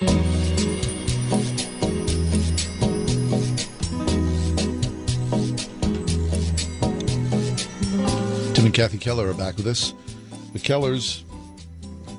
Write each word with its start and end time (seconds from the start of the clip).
Tim 0.00 0.08
and 8.64 8.74
Kathy 8.74 8.96
Keller 8.98 9.28
are 9.28 9.34
back 9.34 9.56
with 9.56 9.66
us. 9.66 9.92
The 10.54 10.58
Kellers, 10.58 11.24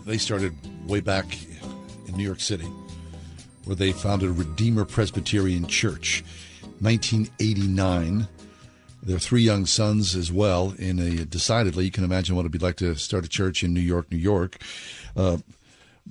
they 0.05 0.20
started 0.20 0.55
way 0.88 0.99
back 0.99 1.25
in 2.08 2.16
New 2.16 2.23
York 2.23 2.39
City, 2.39 2.67
where 3.66 3.75
they 3.75 3.91
founded 3.91 4.30
Redeemer 4.31 4.86
Presbyterian 4.86 5.66
Church, 5.66 6.23
1989. 6.80 8.27
Their 9.03 9.17
three 9.17 9.41
young 9.41 9.66
sons 9.66 10.16
as 10.16 10.31
well. 10.31 10.75
In 10.77 11.00
a 11.00 11.25
decidedly, 11.25 11.86
you 11.86 11.91
can 11.91 12.03
imagine 12.03 12.36
what 12.36 12.41
it'd 12.41 12.52
be 12.52 12.59
like 12.59 12.75
to 12.77 12.94
start 12.95 13.25
a 13.25 13.30
church 13.30 13.63
in 13.63 13.73
New 13.73 13.80
York, 13.80 14.11
New 14.11 14.17
York. 14.17 14.59
Uh, 15.16 15.38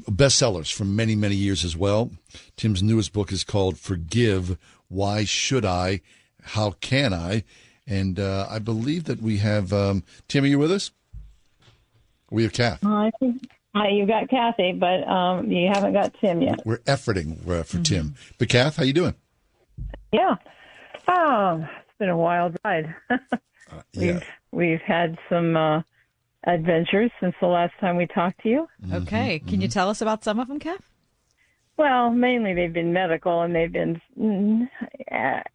bestsellers 0.08 0.72
for 0.72 0.84
many, 0.84 1.14
many 1.14 1.34
years 1.34 1.64
as 1.64 1.76
well. 1.76 2.10
Tim's 2.56 2.82
newest 2.82 3.12
book 3.12 3.32
is 3.32 3.44
called 3.44 3.78
Forgive. 3.78 4.58
Why 4.88 5.24
should 5.24 5.64
I? 5.64 6.00
How 6.42 6.72
can 6.72 7.12
I? 7.12 7.44
And 7.86 8.18
uh, 8.18 8.46
I 8.48 8.58
believe 8.58 9.04
that 9.04 9.20
we 9.20 9.38
have 9.38 9.72
um, 9.72 10.04
Tim. 10.28 10.44
Are 10.44 10.46
you 10.46 10.58
with 10.58 10.72
us? 10.72 10.92
We 12.30 12.44
have 12.44 12.52
Kath. 12.52 12.84
Uh, 12.84 12.88
I 12.88 13.10
think 13.18 13.48
uh, 13.74 13.88
you 13.88 14.06
got 14.06 14.28
Kathy, 14.28 14.72
but 14.72 15.06
um, 15.08 15.50
you 15.50 15.68
haven't 15.72 15.92
got 15.92 16.14
Tim 16.20 16.40
yet. 16.42 16.60
We're 16.64 16.78
efforting 16.78 17.48
uh, 17.48 17.62
for 17.64 17.78
Tim. 17.78 18.14
But 18.38 18.48
Kath, 18.48 18.76
how 18.76 18.84
you 18.84 18.92
doing? 18.92 19.14
Yeah. 20.12 20.36
Oh, 21.08 21.66
it's 21.82 21.98
been 21.98 22.08
a 22.08 22.16
wild 22.16 22.56
ride. 22.64 22.94
we've 23.96 24.22
we've 24.52 24.80
had 24.80 25.18
some 25.28 25.56
uh, 25.56 25.82
adventures 26.44 27.10
since 27.20 27.34
the 27.40 27.46
last 27.46 27.72
time 27.80 27.96
we 27.96 28.06
talked 28.06 28.42
to 28.42 28.48
you. 28.48 28.68
Okay. 28.92 29.40
Can 29.40 29.60
you 29.60 29.68
tell 29.68 29.88
us 29.88 30.00
about 30.00 30.24
some 30.24 30.38
of 30.38 30.48
them, 30.48 30.58
Kev? 30.58 30.78
Well, 31.76 32.10
mainly 32.10 32.52
they've 32.54 32.72
been 32.72 32.92
medical 32.92 33.42
and 33.42 33.54
they've 33.54 33.72
been 33.72 34.00
mm, 34.18 34.68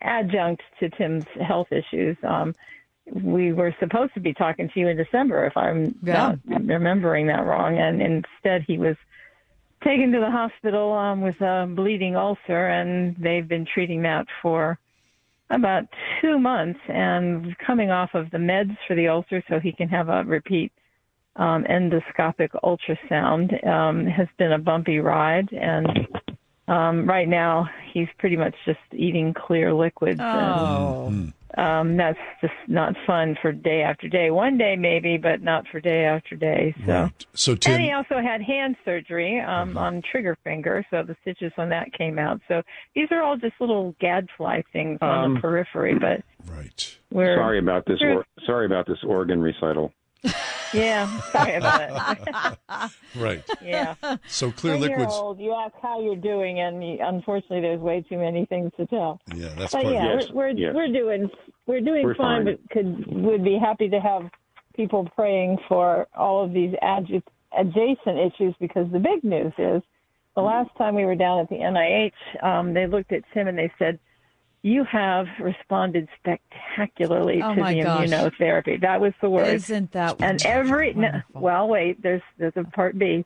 adjunct 0.01 0.63
to 0.79 0.89
Tim's 0.89 1.25
health 1.39 1.67
issues. 1.71 2.17
Um, 2.23 2.55
we 3.11 3.53
were 3.53 3.75
supposed 3.79 4.15
to 4.15 4.19
be 4.19 4.33
talking 4.33 4.69
to 4.73 4.79
you 4.79 4.87
in 4.87 4.97
December, 4.97 5.45
if 5.45 5.55
I'm 5.55 5.95
Yeah. 6.01 6.35
not 6.45 6.65
remembering 6.65 7.27
that 7.27 7.45
wrong, 7.45 7.77
and 7.77 8.01
instead 8.01 8.63
he 8.63 8.79
was 8.79 8.95
taken 9.83 10.11
to 10.13 10.19
the 10.19 10.31
hospital 10.31 10.91
um, 10.93 11.21
with 11.21 11.39
a 11.41 11.67
bleeding 11.69 12.15
ulcer, 12.15 12.67
and 12.67 13.15
they've 13.17 13.47
been 13.47 13.67
treating 13.71 14.01
that 14.01 14.25
for 14.41 14.79
about 15.49 15.83
two 16.21 16.39
months 16.39 16.79
and 16.87 17.55
coming 17.59 17.91
off 17.91 18.09
of 18.13 18.31
the 18.31 18.37
meds 18.37 18.75
for 18.87 18.95
the 18.95 19.07
ulcer 19.07 19.43
so 19.49 19.59
he 19.59 19.71
can 19.71 19.87
have 19.87 20.09
a 20.09 20.23
repeat 20.23 20.71
um, 21.35 21.63
endoscopic 21.65 22.49
ultrasound 22.63 23.65
um, 23.67 24.05
has 24.07 24.27
been 24.37 24.53
a 24.53 24.57
bumpy 24.59 24.99
ride 24.99 25.51
and 25.53 26.07
um, 26.67 27.07
right 27.07 27.27
now 27.27 27.69
he's 27.93 28.07
pretty 28.17 28.37
much 28.37 28.55
just 28.65 28.79
eating 28.93 29.33
clear 29.33 29.73
liquids 29.73 30.19
Oh. 30.23 31.07
and 31.07 31.33
um, 31.57 31.97
that's 31.97 32.19
just 32.41 32.53
not 32.67 32.93
fun 33.07 33.37
for 33.41 33.51
day 33.51 33.81
after 33.81 34.07
day 34.07 34.31
one 34.31 34.57
day 34.57 34.75
maybe 34.75 35.17
but 35.17 35.41
not 35.41 35.65
for 35.71 35.79
day 35.79 36.05
after 36.05 36.35
day 36.35 36.73
so 37.33 37.55
Right. 37.55 37.63
So 37.63 37.71
and 37.71 37.83
he 37.83 37.91
also 37.91 38.15
had 38.21 38.41
hand 38.41 38.75
surgery 38.85 39.39
um, 39.39 39.77
on 39.77 40.01
trigger 40.09 40.37
finger, 40.43 40.85
so 40.89 41.03
the 41.03 41.15
stitches 41.21 41.51
on 41.57 41.69
that 41.69 41.91
came 41.93 42.19
out. 42.19 42.41
So 42.47 42.61
these 42.93 43.07
are 43.11 43.21
all 43.21 43.37
just 43.37 43.53
little 43.59 43.95
gadfly 43.99 44.63
things 44.73 44.99
on 45.01 45.35
the 45.35 45.39
periphery, 45.39 45.97
but 45.97 46.23
right? 46.51 46.97
we're 47.11 47.37
Sorry 47.37 47.59
about 47.59 47.85
this. 47.85 47.99
Or, 48.01 48.25
sorry 48.45 48.65
about 48.65 48.87
this 48.87 48.99
organ 49.05 49.41
recital. 49.41 49.93
yeah, 50.75 51.21
sorry 51.31 51.55
about 51.55 51.81
it. 51.81 52.91
Right. 53.15 53.43
yeah, 53.63 53.95
So 54.27 54.51
clear 54.51 54.73
when 54.73 54.89
you're 54.89 54.99
liquids. 54.99 55.15
old, 55.15 55.39
you 55.39 55.53
ask 55.53 55.73
how 55.81 56.01
you're 56.01 56.15
doing, 56.17 56.59
and 56.59 56.83
you, 56.85 56.97
unfortunately, 57.01 57.61
there's 57.61 57.79
way 57.79 58.01
too 58.07 58.17
many 58.17 58.45
things 58.45 58.71
to 58.77 58.85
tell. 58.87 59.21
Yeah, 59.33 59.53
that's 59.57 59.71
But 59.73 59.83
part 59.83 59.93
yeah, 59.93 60.13
of 60.15 60.21
Yes, 60.21 60.29
we're 60.31 60.51
we're, 60.53 60.57
yes. 60.57 60.73
we're 60.75 60.87
doing 60.91 61.29
we're 61.67 61.79
doing 61.81 62.03
We're 62.05 62.15
fine, 62.15 62.45
fine. 62.45 62.57
but 62.61 62.69
could 62.71 63.07
would 63.23 63.43
be 63.43 63.57
happy 63.57 63.87
to 63.89 63.99
have 63.99 64.29
people 64.75 65.09
praying 65.15 65.57
for 65.69 66.07
all 66.15 66.43
of 66.43 66.51
these 66.51 66.73
adju- 66.83 67.23
adjacent 67.57 68.19
issues 68.19 68.53
because 68.59 68.91
the 68.91 68.99
big 68.99 69.23
news 69.23 69.53
is 69.57 69.81
the 70.35 70.41
last 70.41 70.69
time 70.77 70.95
we 70.95 71.05
were 71.05 71.15
down 71.15 71.39
at 71.39 71.47
the 71.49 71.55
NIH, 71.55 72.11
um, 72.45 72.73
they 72.73 72.85
looked 72.87 73.11
at 73.13 73.23
Tim 73.33 73.47
and 73.47 73.57
they 73.57 73.71
said. 73.79 73.97
You 74.65 74.83
have 74.85 75.27
responded 75.39 76.09
spectacularly 76.19 77.39
Oh 77.43 77.53
to 77.53 77.63
the 77.63 77.83
gosh. 77.83 78.09
immunotherapy. 78.09 78.81
That 78.81 78.99
was 78.99 79.13
the 79.21 79.29
word 79.29 79.47
Isn't 79.47 79.91
that 79.91 80.15
and 80.21 80.43
every 80.43 80.91
no, 80.95 81.03
wonderful? 81.03 81.41
well 81.41 81.67
wait 81.67 82.01
there's 82.01 82.23
there's 82.39 82.57
a 82.57 82.63
part 82.63 82.97
b 82.97 83.23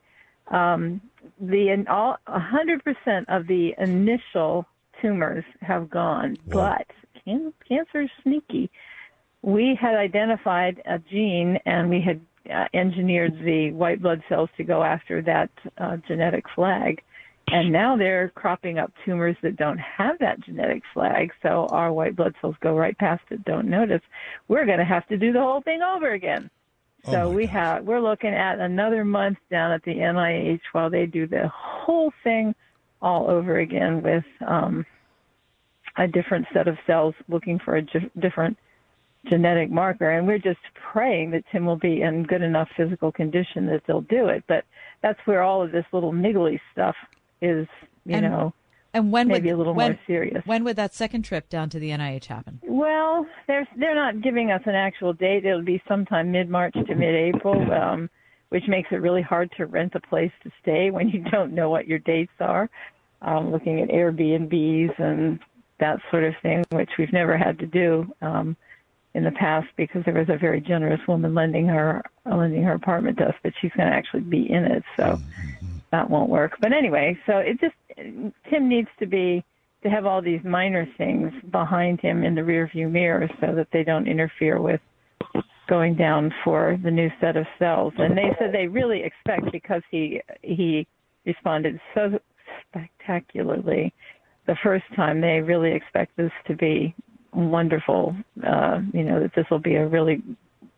um 0.52 1.00
the 1.40 1.70
in 1.70 1.88
all 1.88 2.18
hundred 2.28 2.84
percent 2.84 3.30
of 3.30 3.48
the 3.48 3.74
initial 3.78 4.66
tumors 5.02 5.46
have 5.62 5.90
gone 5.90 6.36
Wow. 6.48 6.76
but 6.78 6.88
can, 7.24 7.54
cancer 7.70 8.02
is 8.02 8.10
sneaky 8.24 8.70
we 9.42 9.78
had 9.80 9.96
identified 9.96 10.82
a 10.86 11.00
gene 11.00 11.58
and 11.66 11.90
we 11.90 12.02
had 12.02 12.20
uh, 12.54 12.66
engineered 12.74 13.40
the 13.46 13.72
white 13.72 14.02
blood 14.02 14.22
cells 14.28 14.50
to 14.58 14.64
go 14.66 14.84
after 14.84 15.22
that 15.22 15.50
uh, 15.78 15.96
genetic 16.06 16.44
flag 16.54 17.02
and 17.52 17.72
now 17.72 17.98
they're 17.98 18.30
cropping 18.30 18.78
up 18.78 18.92
tumors 19.06 19.36
that 19.42 19.56
don't 19.56 19.80
have 19.80 20.18
that 20.20 20.40
genetic 20.42 20.84
flag 20.94 21.32
so 21.42 21.68
our 21.72 21.92
white 21.92 22.16
blood 22.16 22.36
cells 22.42 22.56
go 22.62 22.76
right 22.76 22.98
past 22.98 23.24
it 23.30 23.44
don't 23.46 23.70
notice 23.70 24.02
we're 24.48 24.66
going 24.66 24.80
to 24.80 24.86
have 24.86 25.08
to 25.08 25.18
do 25.18 25.32
the 25.32 25.40
whole 25.42 25.62
thing 25.62 25.82
over 25.82 26.12
again 26.14 26.50
Oh 27.06 27.12
so 27.12 27.30
we 27.30 27.46
gosh. 27.46 27.54
have 27.54 27.84
we're 27.86 28.02
looking 28.02 28.34
at 28.34 28.60
another 28.60 29.06
month 29.06 29.38
down 29.50 29.72
at 29.72 29.84
the 29.84 29.96
NIH 29.96 30.62
while 30.74 30.90
they 30.90 31.06
do 31.06 31.28
the 31.28 31.48
whole 31.48 32.12
thing 32.24 32.54
all 33.02 33.30
over 33.30 33.60
again 33.60 34.02
with 34.02 34.26
um, 34.46 34.86
a 35.98 36.08
different 36.08 36.46
set 36.54 36.68
of 36.68 36.78
cells 36.86 37.16
looking 37.28 37.60
for 37.60 37.76
a 37.78 37.82
ge- 37.82 38.12
different 38.20 38.58
genetic 39.30 39.70
marker. 39.70 40.10
And 40.10 40.28
we're 40.28 40.40
just 40.40 40.60
praying 40.92 41.32
that 41.32 41.44
Tim 41.52 41.66
will 41.66 41.78
be 41.78 42.02
in 42.02 42.24
good 42.24 42.42
enough 42.42 42.70
physical 42.76 43.12
condition 43.12 43.66
that 43.68 43.84
they'll 43.88 44.02
do 44.02 44.28
it. 44.28 44.44
But 44.48 44.66
that's 45.02 45.20
where 45.26 45.42
all 45.42 45.62
of 45.62 45.72
this 45.72 45.86
little 45.92 46.12
niggly 46.12 46.60
stuff 46.72 46.96
is, 47.42 47.68
you 48.06 48.16
And 48.16 48.26
know, 48.26 48.54
And 48.94 49.12
when 49.12 49.28
maybe 49.28 49.50
would 49.50 49.56
a 49.56 49.58
little 49.58 49.74
when, 49.74 49.92
more 49.92 50.00
serious. 50.08 50.46
When 50.46 50.64
would 50.64 50.76
that 50.78 50.94
second 50.94 51.24
trip 51.24 51.50
down 51.50 51.70
to 51.70 51.80
the 51.80 51.92
NIH 51.92 52.26
happen? 52.26 52.60
Well, 52.64 53.26
they're 53.48 53.68
they're 53.78 53.96
not 53.96 54.22
giving 54.22 54.52
us 54.52 54.62
an 54.66 54.76
actual 54.76 55.14
date. 55.14 55.46
It'll 55.46 55.62
be 55.62 55.82
sometime 55.88 56.32
mid 56.32 56.50
March 56.50 56.74
to 56.74 56.96
mid 56.96 57.16
April, 57.16 57.72
um, 57.82 58.10
which 58.50 58.68
makes 58.68 58.90
it 58.92 58.98
really 58.98 59.22
hard 59.22 59.52
to 59.58 59.66
rent 59.66 59.94
a 59.96 60.00
place 60.00 60.32
to 60.44 60.52
stay 60.62 60.92
when 60.92 61.10
you 61.10 61.20
don't 61.32 61.54
know 61.54 61.70
what 61.70 61.88
your 61.88 62.00
dates 62.00 62.32
are. 62.40 62.70
Um, 63.22 63.52
looking 63.52 63.82
at 63.82 63.90
Airbnbs 63.90 64.98
and 64.98 65.40
that 65.80 66.00
sort 66.10 66.24
of 66.24 66.34
thing, 66.42 66.64
which 66.72 66.92
we've 66.98 67.12
never 67.12 67.38
had 67.38 67.60
to 67.60 67.66
do 67.66 68.14
um, 68.22 68.56
in 69.14 69.24
the 69.24 69.32
past 69.32 69.68
because 69.76 70.06
there 70.06 70.14
was 70.14 70.30
a 70.30 70.38
very 70.38 70.62
generous 70.62 71.02
woman 71.08 71.34
lending 71.34 71.68
her 71.68 72.02
lending 72.26 72.64
her 72.64 72.74
apartment 72.74 73.18
to 73.18 73.26
us, 73.26 73.36
but 73.44 73.54
she's 73.60 73.72
going 73.72 73.90
to 73.90 73.96
actually 73.96 74.22
be 74.22 74.50
in 74.50 74.64
it, 74.66 74.84
so 74.96 75.20
that 75.92 76.10
won't 76.10 76.30
work. 76.30 76.54
But 76.62 76.74
anyway, 76.74 77.18
so 77.26 77.38
it 77.38 77.60
just 77.60 77.76
Tim 78.50 78.70
needs 78.70 78.90
to 79.00 79.06
be 79.06 79.44
to 79.84 79.90
have 79.90 80.06
all 80.06 80.22
these 80.22 80.44
minor 80.44 80.88
things 80.98 81.32
behind 81.52 82.02
him 82.02 82.24
in 82.24 82.36
the 82.36 82.42
rearview 82.42 82.92
mirror 82.92 83.30
so 83.40 83.56
that 83.56 83.68
they 83.72 83.84
don't 83.84 84.08
interfere 84.08 84.62
with 84.62 84.82
going 85.70 85.96
down 85.96 86.34
for 86.44 86.78
the 86.84 86.92
new 86.92 87.10
set 87.22 87.38
of 87.38 87.46
cells. 87.58 87.94
And 87.98 88.18
they 88.18 88.36
said 88.38 88.52
they 88.52 88.68
really 88.68 89.04
expect 89.04 89.52
because 89.52 89.82
he 89.90 90.22
he 90.42 90.86
responded 91.26 91.80
so 91.94 92.20
spectacularly 92.68 93.94
the 94.50 94.56
first 94.64 94.86
time, 94.96 95.22
they 95.22 95.42
really 95.42 95.72
expect 95.72 96.18
this 96.18 96.32
to 96.48 96.56
be 96.56 96.96
wonderful. 97.34 98.16
Uh, 98.46 98.80
you 98.92 99.04
know 99.04 99.22
that 99.22 99.32
this 99.36 99.46
will 99.52 99.60
be 99.60 99.76
a 99.76 99.88
really 99.88 100.24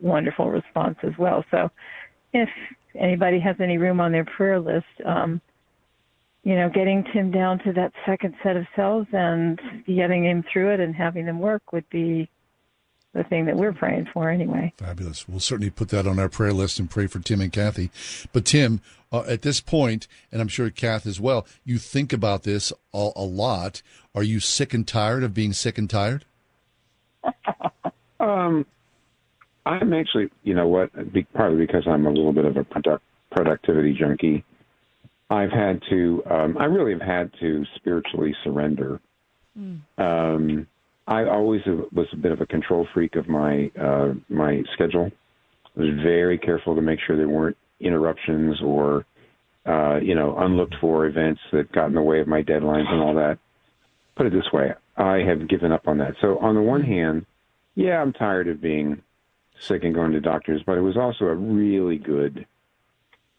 wonderful 0.01 0.49
response 0.49 0.97
as 1.03 1.13
well. 1.17 1.45
So 1.51 1.69
if 2.33 2.49
anybody 2.95 3.39
has 3.39 3.55
any 3.59 3.77
room 3.77 3.99
on 3.99 4.11
their 4.11 4.25
prayer 4.25 4.59
list, 4.59 4.85
um, 5.05 5.41
you 6.43 6.55
know, 6.55 6.69
getting 6.69 7.05
Tim 7.13 7.31
down 7.31 7.59
to 7.59 7.73
that 7.73 7.93
second 8.05 8.35
set 8.41 8.57
of 8.57 8.65
cells 8.75 9.07
and 9.11 9.59
getting 9.85 10.25
him 10.25 10.43
through 10.51 10.73
it 10.73 10.79
and 10.79 10.95
having 10.95 11.25
them 11.25 11.39
work 11.39 11.71
would 11.71 11.87
be 11.89 12.29
the 13.13 13.23
thing 13.25 13.45
that 13.45 13.57
we're 13.57 13.73
praying 13.73 14.07
for 14.13 14.29
anyway. 14.29 14.73
Fabulous. 14.77 15.27
We'll 15.27 15.39
certainly 15.39 15.69
put 15.69 15.89
that 15.89 16.07
on 16.07 16.17
our 16.17 16.29
prayer 16.29 16.53
list 16.53 16.79
and 16.79 16.89
pray 16.89 17.07
for 17.07 17.19
Tim 17.19 17.41
and 17.41 17.51
Kathy. 17.51 17.91
But 18.31 18.45
Tim, 18.45 18.81
uh, 19.11 19.23
at 19.27 19.41
this 19.41 19.59
point, 19.59 20.07
and 20.31 20.41
I'm 20.41 20.47
sure 20.47 20.69
Kath 20.69 21.05
as 21.05 21.19
well, 21.19 21.45
you 21.65 21.77
think 21.77 22.13
about 22.13 22.43
this 22.43 22.71
a, 22.93 23.11
a 23.15 23.23
lot. 23.23 23.81
Are 24.15 24.23
you 24.23 24.39
sick 24.39 24.73
and 24.73 24.87
tired 24.87 25.23
of 25.23 25.33
being 25.33 25.53
sick 25.53 25.77
and 25.77 25.89
tired? 25.89 26.25
Um, 28.21 28.67
I'm 29.65 29.93
actually, 29.93 30.29
you 30.43 30.53
know 30.53 30.67
what? 30.67 31.13
Be, 31.13 31.23
partly 31.23 31.65
because 31.65 31.83
I'm 31.87 32.05
a 32.05 32.09
little 32.09 32.33
bit 32.33 32.45
of 32.45 32.57
a 32.57 32.63
product, 32.63 33.03
productivity 33.31 33.93
junkie. 33.93 34.43
I've 35.29 35.51
had 35.51 35.81
to. 35.89 36.23
Um, 36.29 36.57
I 36.57 36.65
really 36.65 36.91
have 36.93 37.01
had 37.01 37.31
to 37.39 37.63
spiritually 37.75 38.35
surrender. 38.43 38.99
Um, 39.97 40.67
I 41.07 41.25
always 41.25 41.61
was 41.65 42.07
a 42.13 42.17
bit 42.17 42.31
of 42.31 42.41
a 42.41 42.45
control 42.45 42.87
freak 42.93 43.15
of 43.15 43.27
my 43.27 43.71
uh, 43.79 44.13
my 44.29 44.63
schedule. 44.73 45.09
I 45.75 45.79
was 45.79 45.89
very 46.03 46.37
careful 46.37 46.75
to 46.75 46.81
make 46.81 46.99
sure 47.05 47.15
there 47.15 47.29
weren't 47.29 47.57
interruptions 47.79 48.61
or 48.61 49.05
uh, 49.65 49.99
you 50.01 50.15
know 50.15 50.37
unlooked 50.37 50.75
for 50.81 51.05
events 51.05 51.41
that 51.51 51.71
got 51.71 51.87
in 51.87 51.93
the 51.93 52.01
way 52.01 52.19
of 52.19 52.27
my 52.27 52.41
deadlines 52.43 52.89
and 52.89 53.01
all 53.01 53.15
that. 53.15 53.39
Put 54.15 54.25
it 54.25 54.33
this 54.33 54.51
way, 54.51 54.73
I 54.97 55.19
have 55.19 55.47
given 55.47 55.71
up 55.71 55.87
on 55.87 55.97
that. 55.99 56.15
So 56.21 56.37
on 56.39 56.55
the 56.55 56.61
one 56.61 56.83
hand, 56.83 57.25
yeah, 57.75 58.01
I'm 58.01 58.13
tired 58.13 58.47
of 58.47 58.61
being 58.61 59.01
sick 59.67 59.83
and 59.83 59.93
going 59.93 60.11
to 60.11 60.19
doctors, 60.19 60.61
but 60.65 60.77
it 60.77 60.81
was 60.81 60.97
also 60.97 61.25
a 61.25 61.35
really 61.35 61.97
good. 61.97 62.45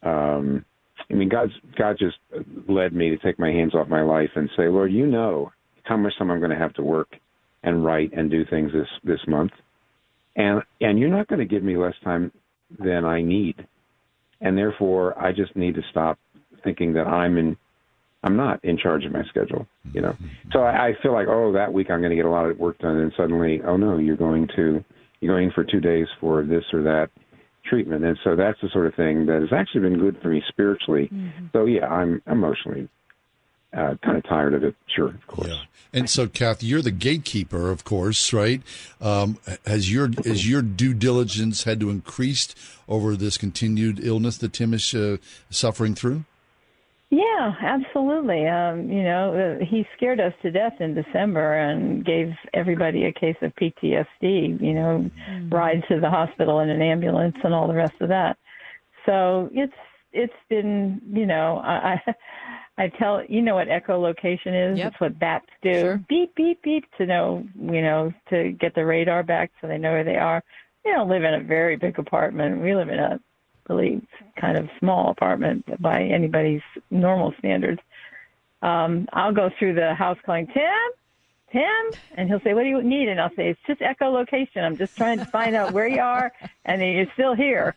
Um, 0.03 0.65
I 1.11 1.15
mean, 1.15 1.29
God's 1.29 1.53
God 1.77 1.97
just 1.99 2.17
led 2.69 2.93
me 2.93 3.11
to 3.11 3.19
take 3.19 3.39
my 3.39 3.51
hands 3.51 3.75
off 3.75 3.89
my 3.89 4.03
life 4.03 4.31
and 4.35 4.49
say, 4.57 4.69
Lord, 4.69 4.93
you 4.93 5.07
know 5.07 5.53
how 5.83 5.97
much 5.97 6.17
time 6.19 6.31
I'm 6.31 6.39
going 6.39 6.51
to 6.51 6.57
have 6.57 6.75
to 6.75 6.83
work 6.83 7.17
and 7.63 7.85
write 7.85 8.13
and 8.13 8.31
do 8.31 8.45
things 8.45 8.73
this 8.73 8.89
this 9.05 9.21
month, 9.27 9.53
and 10.37 10.63
and 10.81 10.99
you're 10.99 11.09
not 11.09 11.29
going 11.29 11.41
to 11.41 11.45
give 11.45 11.63
me 11.63 11.77
less 11.77 11.95
time 12.03 12.33
than 12.79 13.05
I 13.05 13.23
need, 13.23 13.67
and 14.41 14.57
therefore 14.57 15.19
I 15.21 15.33
just 15.33 15.55
need 15.57 15.75
to 15.75 15.83
stop 15.91 16.19
thinking 16.65 16.95
that 16.95 17.07
I'm 17.07 17.37
in. 17.39 17.57
I'm 18.25 18.37
not 18.37 18.65
in 18.65 18.79
charge 18.79 19.05
of 19.05 19.11
my 19.11 19.25
schedule, 19.25 19.67
you 19.93 20.01
know. 20.01 20.17
So 20.53 20.61
I, 20.61 20.89
I 20.89 20.93
feel 21.03 21.13
like, 21.13 21.27
oh, 21.29 21.53
that 21.55 21.73
week 21.73 21.91
I'm 21.91 21.99
going 21.99 22.11
to 22.11 22.17
get 22.17 22.25
a 22.25 22.31
lot 22.31 22.49
of 22.49 22.57
work 22.57 22.79
done, 22.79 22.99
and 22.99 23.13
suddenly, 23.17 23.61
oh 23.67 23.77
no, 23.77 23.99
you're 23.99 24.17
going 24.17 24.49
to 24.55 24.85
you're 25.23 25.35
going 25.35 25.51
for 25.53 25.65
two 25.65 25.81
days 25.81 26.09
for 26.21 26.43
this 26.43 26.65
or 26.73 26.83
that 26.83 27.11
treatment, 27.65 28.05
and 28.05 28.19
so 28.25 28.37
that's 28.37 28.61
the 28.61 28.69
sort 28.71 28.87
of 28.87 28.95
thing 28.95 29.27
that 29.27 29.41
has 29.41 29.53
actually 29.53 29.83
been 29.83 29.99
good 29.99 30.21
for 30.21 30.29
me 30.29 30.43
spiritually. 30.49 31.11
So 31.53 31.65
yeah, 31.65 31.87
I'm 31.87 32.21
emotionally 32.27 32.89
uh, 33.73 33.95
kind 34.05 34.19
of 34.19 34.25
tired 34.25 34.55
of 34.55 34.65
it. 34.65 34.75
Sure, 34.95 35.09
of 35.09 35.27
course. 35.27 35.49
Yeah. 35.49 35.63
And 35.95 36.09
so, 36.09 36.27
Kathy, 36.27 36.67
you're 36.67 36.83
the 36.83 36.91
gatekeeper, 36.91 37.71
of 37.71 37.85
course, 37.85 38.33
right? 38.33 38.63
Um, 39.01 39.39
has 39.67 39.93
your 39.93 40.11
has 40.25 40.49
your 40.49 40.63
due 40.63 40.95
diligence 40.95 41.65
had 41.65 41.81
to 41.81 41.91
increase 41.91 42.55
over 42.89 43.15
this 43.15 43.37
continued 43.37 44.01
illness 44.03 44.39
that 44.39 44.55
Tim 44.55 44.75
is 44.75 44.95
uh, 44.95 45.19
suffering 45.51 45.95
through? 45.95 46.25
Yeah, 47.12 47.53
absolutely. 47.61 48.47
Um, 48.49 48.91
you 48.91 49.03
know, 49.03 49.59
uh, 49.61 49.64
he 49.67 49.87
scared 49.94 50.19
us 50.19 50.32
to 50.41 50.50
death 50.50 50.73
in 50.81 50.94
December 50.94 51.59
and 51.59 52.03
gave 52.03 52.32
everybody 52.55 53.05
a 53.05 53.12
case 53.12 53.37
of 53.43 53.55
PTSD, 53.56 54.59
you 54.59 54.73
know, 54.73 55.11
ride 55.50 55.85
to 55.88 56.00
the 56.00 56.09
hospital 56.09 56.61
in 56.61 56.70
an 56.70 56.81
ambulance 56.81 57.37
and 57.44 57.53
all 57.53 57.69
the 57.69 57.75
rest 57.75 57.93
of 58.00 58.09
that. 58.09 58.38
So 59.05 59.50
it's 59.53 59.75
it's 60.12 60.32
been, 60.49 61.03
you 61.12 61.26
know, 61.26 61.59
I 61.59 62.00
I, 62.06 62.85
I 62.85 62.88
tell 62.99 63.23
you 63.29 63.43
know 63.43 63.56
what 63.56 63.69
echolocation 63.69 64.73
is? 64.73 64.79
Yep. 64.79 64.93
It's 64.93 65.00
what 65.00 65.19
bats 65.19 65.50
do. 65.62 65.81
Sure. 65.81 66.05
Beep 66.09 66.35
beep 66.35 66.62
beep 66.62 66.85
to 66.97 67.05
know, 67.05 67.47
you 67.61 67.82
know, 67.82 68.11
to 68.31 68.53
get 68.53 68.75
the 68.75 68.87
radar 68.87 69.23
back 69.23 69.50
so 69.61 69.69
they 69.69 69.76
know 69.76 69.93
where 69.93 70.05
they 70.05 70.17
are. 70.17 70.43
We 70.82 70.93
don't 70.93 71.11
live 71.11 71.25
in 71.25 71.35
a 71.35 71.44
very 71.44 71.76
big 71.76 71.99
apartment. 71.99 72.62
We 72.62 72.75
live 72.75 72.88
in 72.88 72.99
a 72.99 73.20
really 73.73 74.01
kind 74.41 74.57
of 74.57 74.69
small 74.79 75.11
apartment 75.11 75.65
by 75.81 76.03
anybody's 76.03 76.63
normal 76.91 77.35
standards. 77.39 77.81
Um, 78.61 79.09
I'll 79.13 79.33
go 79.33 79.51
through 79.59 79.75
the 79.75 79.95
house 79.95 80.19
calling, 80.25 80.47
Tim, 80.47 80.65
Tim, 81.53 81.99
and 82.17 82.29
he'll 82.29 82.41
say, 82.41 82.55
What 82.55 82.63
do 82.63 82.69
you 82.69 82.83
need? 82.83 83.09
And 83.09 83.21
I'll 83.21 83.35
say, 83.35 83.51
It's 83.51 83.61
just 83.67 83.81
echolocation. 83.81 84.63
I'm 84.63 84.77
just 84.77 84.95
trying 84.97 85.19
to 85.19 85.27
find 85.27 85.57
out 85.57 85.73
where 85.73 85.89
you 85.89 86.01
are 86.01 86.33
and 86.65 86.81
you're 86.81 87.07
still 87.15 87.35
here. 87.35 87.77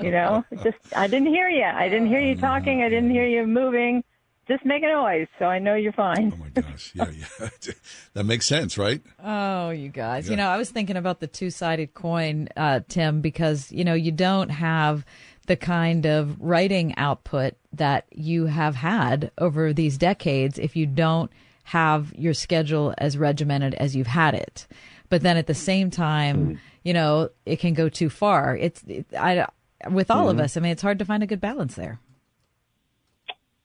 You 0.00 0.10
know, 0.10 0.44
just 0.62 0.76
I 0.94 1.06
didn't 1.06 1.28
hear 1.28 1.48
you. 1.48 1.64
I 1.64 1.88
didn't 1.88 2.08
hear 2.08 2.20
you 2.20 2.36
talking. 2.36 2.82
I 2.82 2.88
didn't 2.88 3.10
hear 3.10 3.26
you 3.26 3.46
moving. 3.46 4.04
Just 4.48 4.64
make 4.64 4.82
a 4.82 4.86
noise 4.86 5.26
so 5.38 5.44
I 5.44 5.58
know 5.58 5.74
you're 5.74 5.92
fine. 5.92 6.32
Oh 6.34 6.36
my 6.38 6.62
gosh, 6.62 6.92
yeah, 6.94 7.10
yeah, 7.10 7.48
that 8.14 8.24
makes 8.24 8.46
sense, 8.46 8.78
right? 8.78 9.02
Oh, 9.22 9.68
you 9.68 9.90
guys. 9.90 10.30
You 10.30 10.36
know, 10.36 10.48
I 10.48 10.56
was 10.56 10.70
thinking 10.70 10.96
about 10.96 11.20
the 11.20 11.26
two 11.26 11.50
sided 11.50 11.92
coin, 11.92 12.48
uh, 12.56 12.80
Tim, 12.88 13.20
because, 13.20 13.70
you 13.70 13.84
know, 13.84 13.92
you 13.92 14.10
don't 14.10 14.48
have 14.48 15.04
the 15.46 15.56
kind 15.56 16.06
of 16.06 16.40
writing 16.40 16.94
output 16.96 17.54
that 17.74 18.06
you 18.10 18.46
have 18.46 18.74
had 18.76 19.30
over 19.36 19.74
these 19.74 19.98
decades 19.98 20.58
if 20.58 20.76
you 20.76 20.86
don't 20.86 21.30
have 21.64 22.14
your 22.14 22.32
schedule 22.32 22.94
as 22.96 23.18
regimented 23.18 23.74
as 23.74 23.94
you've 23.94 24.06
had 24.06 24.34
it. 24.34 24.66
But 25.10 25.22
then 25.22 25.36
at 25.36 25.46
the 25.46 25.54
same 25.54 25.90
time, 25.90 26.58
you 26.84 26.94
know, 26.94 27.28
it 27.44 27.56
can 27.56 27.74
go 27.74 27.90
too 27.90 28.08
far. 28.08 28.56
It's, 28.56 28.82
it, 28.86 29.06
I, 29.14 29.46
with 29.90 30.10
all 30.10 30.30
of 30.30 30.38
us, 30.40 30.56
I 30.56 30.60
mean, 30.60 30.72
it's 30.72 30.82
hard 30.82 30.98
to 30.98 31.04
find 31.04 31.22
a 31.22 31.26
good 31.26 31.40
balance 31.40 31.74
there. 31.74 32.00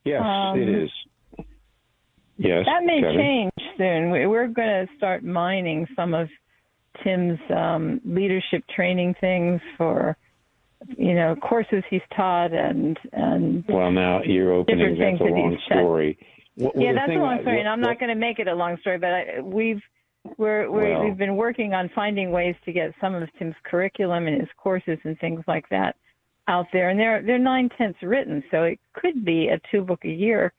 Yes, 0.06 0.22
Um, 0.24 0.60
it 0.62 0.70
is. 0.70 0.90
Yes, 2.38 2.66
That 2.66 2.84
may 2.84 3.02
Kevin? 3.02 3.18
change 3.18 3.52
soon. 3.78 4.12
We- 4.12 4.26
We're 4.28 4.48
going 4.48 4.88
to 4.88 4.94
start 4.98 5.24
mining 5.24 5.88
some 5.96 6.14
of 6.14 6.30
Tim's 7.04 7.40
um, 7.50 8.02
leadership 8.04 8.64
training 8.76 9.16
things 9.16 9.62
for, 9.78 10.16
you 10.98 11.14
know, 11.14 11.36
courses 11.38 11.84
he's 11.90 12.02
taught 12.16 12.54
and 12.54 13.00
and 13.14 13.64
Well, 13.68 13.92
now 13.92 14.22
you're 14.24 14.52
opening. 14.52 14.98
That's 14.98 15.22
a 15.22 15.24
long 15.24 15.58
said. 15.68 15.78
story. 15.78 16.18
What- 16.56 16.76
well, 16.76 16.86
yeah, 16.86 16.94
that's 16.94 17.10
a 17.12 17.16
long 17.16 17.40
I- 17.40 17.42
story, 17.42 17.60
and 17.60 17.70
I'm 17.70 17.82
what- 17.82 17.88
not 17.88 18.00
going 18.00 18.10
to 18.10 18.16
make 18.20 18.40
it 18.40 18.48
a 18.48 18.54
long 18.56 18.78
story, 18.78 18.98
but 18.98 19.12
I, 19.12 19.40
we've 19.42 19.82
we're, 20.38 20.70
we're 20.72 20.94
Well- 20.94 21.04
we've 21.04 21.18
been 21.18 21.36
working 21.36 21.74
on 21.74 21.90
finding 21.90 22.32
ways 22.32 22.56
to 22.66 22.72
get 22.72 22.94
some 23.02 23.14
of 23.16 23.28
Tim's 23.38 23.56
curriculum 23.64 24.28
and 24.28 24.40
his 24.40 24.50
courses 24.58 24.98
and 25.04 25.20
things 25.20 25.44
like 25.48 25.68
that 25.70 25.96
out 26.48 26.66
there, 26.74 26.90
and 26.90 27.00
they're 27.00 27.22
they're 27.22 27.40
nine 27.40 27.70
tenths 27.78 28.00
written, 28.02 28.44
so 28.52 28.64
it 28.64 28.80
could 28.94 29.24
be 29.24 29.48
a 29.50 29.60
two 29.72 29.82
book 29.84 30.02
a 30.06 30.10
year 30.10 30.54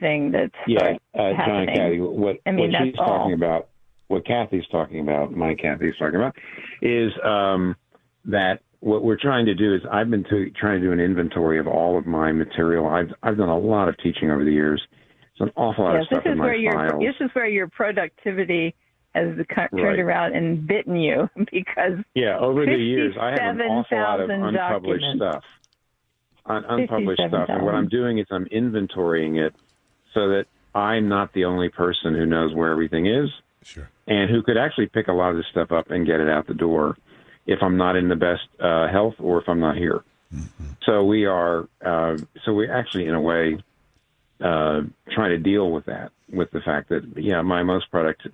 thing 0.00 0.30
that's 0.30 0.54
Yeah, 0.66 0.96
uh, 1.14 1.18
John 1.18 1.34
happening. 1.36 1.74
Kathy, 1.74 2.00
what, 2.00 2.36
I 2.46 2.50
mean, 2.52 2.72
what 2.72 2.82
she's 2.84 2.94
all. 2.98 3.06
talking 3.06 3.34
about, 3.34 3.68
what 4.08 4.24
Kathy's 4.26 4.66
talking 4.70 5.00
about, 5.00 5.32
my 5.32 5.54
Kathy's 5.54 5.94
talking 5.98 6.16
about, 6.16 6.34
is 6.82 7.12
um, 7.24 7.76
that 8.24 8.60
what 8.80 9.02
we're 9.02 9.18
trying 9.20 9.46
to 9.46 9.54
do 9.54 9.74
is 9.74 9.80
I've 9.90 10.10
been 10.10 10.24
to, 10.24 10.50
trying 10.50 10.80
to 10.80 10.86
do 10.86 10.92
an 10.92 11.00
inventory 11.00 11.58
of 11.58 11.66
all 11.66 11.98
of 11.98 12.06
my 12.06 12.32
material. 12.32 12.86
I've 12.86 13.10
I've 13.22 13.36
done 13.36 13.48
a 13.48 13.58
lot 13.58 13.88
of 13.88 13.96
teaching 13.98 14.30
over 14.30 14.44
the 14.44 14.52
years. 14.52 14.80
It's 15.32 15.40
an 15.40 15.50
awful 15.56 15.84
lot 15.84 15.94
Yes, 15.94 16.02
of 16.02 16.06
stuff 16.08 16.24
this 16.24 16.30
is 16.30 16.34
in 16.34 16.38
where 16.38 16.52
my 16.52 16.58
your 16.58 16.72
files. 16.72 17.02
this 17.04 17.26
is 17.26 17.30
where 17.34 17.48
your 17.48 17.68
productivity 17.68 18.74
has 19.14 19.36
become, 19.36 19.68
Right. 19.72 19.82
turned 19.82 20.00
around 20.00 20.34
and 20.34 20.66
bitten 20.66 20.96
you 20.96 21.28
because 21.52 21.98
Yeah, 22.14 22.38
over 22.38 22.64
the 22.66 22.76
years, 22.76 23.16
I 23.18 23.30
have 23.30 23.58
an 23.58 23.60
awful 23.62 23.98
lot 23.98 24.20
of 24.20 24.30
unpublished 24.30 25.02
documents. 25.04 25.16
stuff. 25.16 25.44
Un- 26.46 26.64
unpublished 26.68 27.22
stuff, 27.28 27.48
and 27.50 27.62
what 27.64 27.74
I'm 27.74 27.88
doing 27.88 28.18
is 28.18 28.26
I'm 28.30 28.46
inventorying 28.46 29.36
it 29.36 29.54
so 30.14 30.28
that 30.30 30.46
I'm 30.74 31.08
not 31.08 31.32
the 31.34 31.44
only 31.44 31.68
person 31.68 32.14
who 32.14 32.24
knows 32.24 32.54
where 32.54 32.70
everything 32.70 33.06
is, 33.06 33.28
Sure. 33.62 33.90
and 34.06 34.30
who 34.30 34.42
could 34.42 34.56
actually 34.56 34.86
pick 34.86 35.08
a 35.08 35.12
lot 35.12 35.30
of 35.30 35.36
this 35.36 35.46
stuff 35.50 35.72
up 35.72 35.90
and 35.90 36.06
get 36.06 36.20
it 36.20 36.28
out 36.28 36.46
the 36.46 36.54
door 36.54 36.96
if 37.46 37.62
I'm 37.62 37.76
not 37.76 37.96
in 37.96 38.08
the 38.08 38.16
best 38.16 38.42
uh, 38.60 38.88
health 38.88 39.14
or 39.18 39.40
if 39.40 39.48
I'm 39.48 39.60
not 39.60 39.76
here. 39.76 40.02
So 40.84 41.04
we 41.04 41.24
are, 41.26 41.66
uh, 41.84 42.16
so 42.44 42.52
we're 42.52 42.72
actually 42.72 43.06
in 43.06 43.14
a 43.14 43.20
way 43.20 43.56
uh, 44.40 44.82
trying 45.12 45.30
to 45.30 45.38
deal 45.38 45.70
with 45.70 45.86
that, 45.86 46.12
with 46.30 46.50
the 46.50 46.60
fact 46.60 46.88
that 46.90 47.02
yeah, 47.16 47.40
my 47.42 47.62
most 47.62 47.90
productive, 47.90 48.32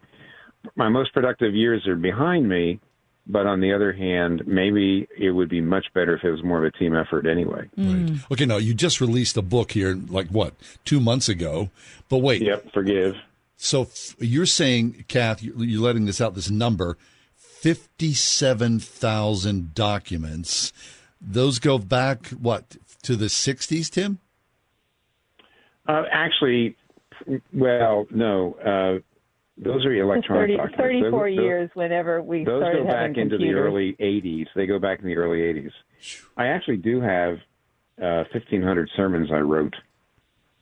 my 0.76 0.88
most 0.88 1.12
productive 1.12 1.54
years 1.54 1.87
are 1.87 1.97
behind 1.97 2.49
me, 2.49 2.80
but 3.26 3.47
on 3.47 3.61
the 3.61 3.73
other 3.73 3.92
hand, 3.92 4.42
maybe 4.47 5.06
it 5.18 5.30
would 5.30 5.49
be 5.49 5.61
much 5.61 5.87
better 5.94 6.14
if 6.16 6.25
it 6.25 6.30
was 6.30 6.42
more 6.44 6.59
of 6.59 6.64
a 6.64 6.71
team 6.78 6.94
effort 6.94 7.26
anyway. 7.26 7.68
Right. 7.76 8.11
Okay, 8.33 8.47
now 8.47 8.56
you 8.59 8.75
just 8.75 9.00
released 9.00 9.37
a 9.37 9.42
book 9.42 9.73
here, 9.73 9.99
like 10.09 10.28
what, 10.28 10.54
two 10.85 11.00
months 11.00 11.28
ago? 11.28 11.71
But 12.09 12.18
wait, 12.18 12.42
Yep, 12.42 12.73
forgive. 12.75 13.14
so 13.56 13.83
f- 13.83 14.14
you're 14.18 14.47
saying, 14.47 15.04
Kath, 15.09 15.42
you're 15.42 15.56
you're 15.64 15.83
letting 15.83 16.04
this 16.06 16.21
out, 16.21 16.35
this 16.35 16.50
number, 16.50 16.97
57,000 17.37 19.75
documents. 19.75 20.73
Those 21.21 21.59
go 21.59 21.78
back, 21.78 22.26
what, 22.28 22.76
to 23.02 23.16
the 23.16 23.26
60s, 23.26 23.90
Tim? 23.90 24.18
Uh, 25.88 26.04
actually, 26.12 26.76
well, 27.52 28.06
no, 28.11 28.54
uh, 28.64 28.99
those 29.56 29.84
are 29.84 29.92
it's 29.94 30.02
electronic 30.02 30.42
30, 30.50 30.56
documents. 30.56 30.76
34 30.78 31.11
Those- 31.11 31.37
those- 31.37 31.44
years 31.44 31.70
whenever 31.75 32.23
we 32.23 32.44
Those 32.44 32.61
started 32.62 32.78
go 32.82 32.84
back 32.88 32.96
having 33.08 33.16
into 33.20 33.38
the 33.38 33.52
early 33.54 33.96
80s. 34.00 34.46
They 34.54 34.66
go 34.66 34.78
back 34.78 35.00
in 35.00 35.06
the 35.06 35.16
early 35.16 35.40
80s. 35.42 35.70
I 36.37 36.46
actually 36.49 36.78
do 36.78 37.00
have 37.00 37.38
uh, 38.00 38.25
1,500 38.32 38.90
sermons 38.96 39.30
I 39.32 39.38
wrote 39.38 39.75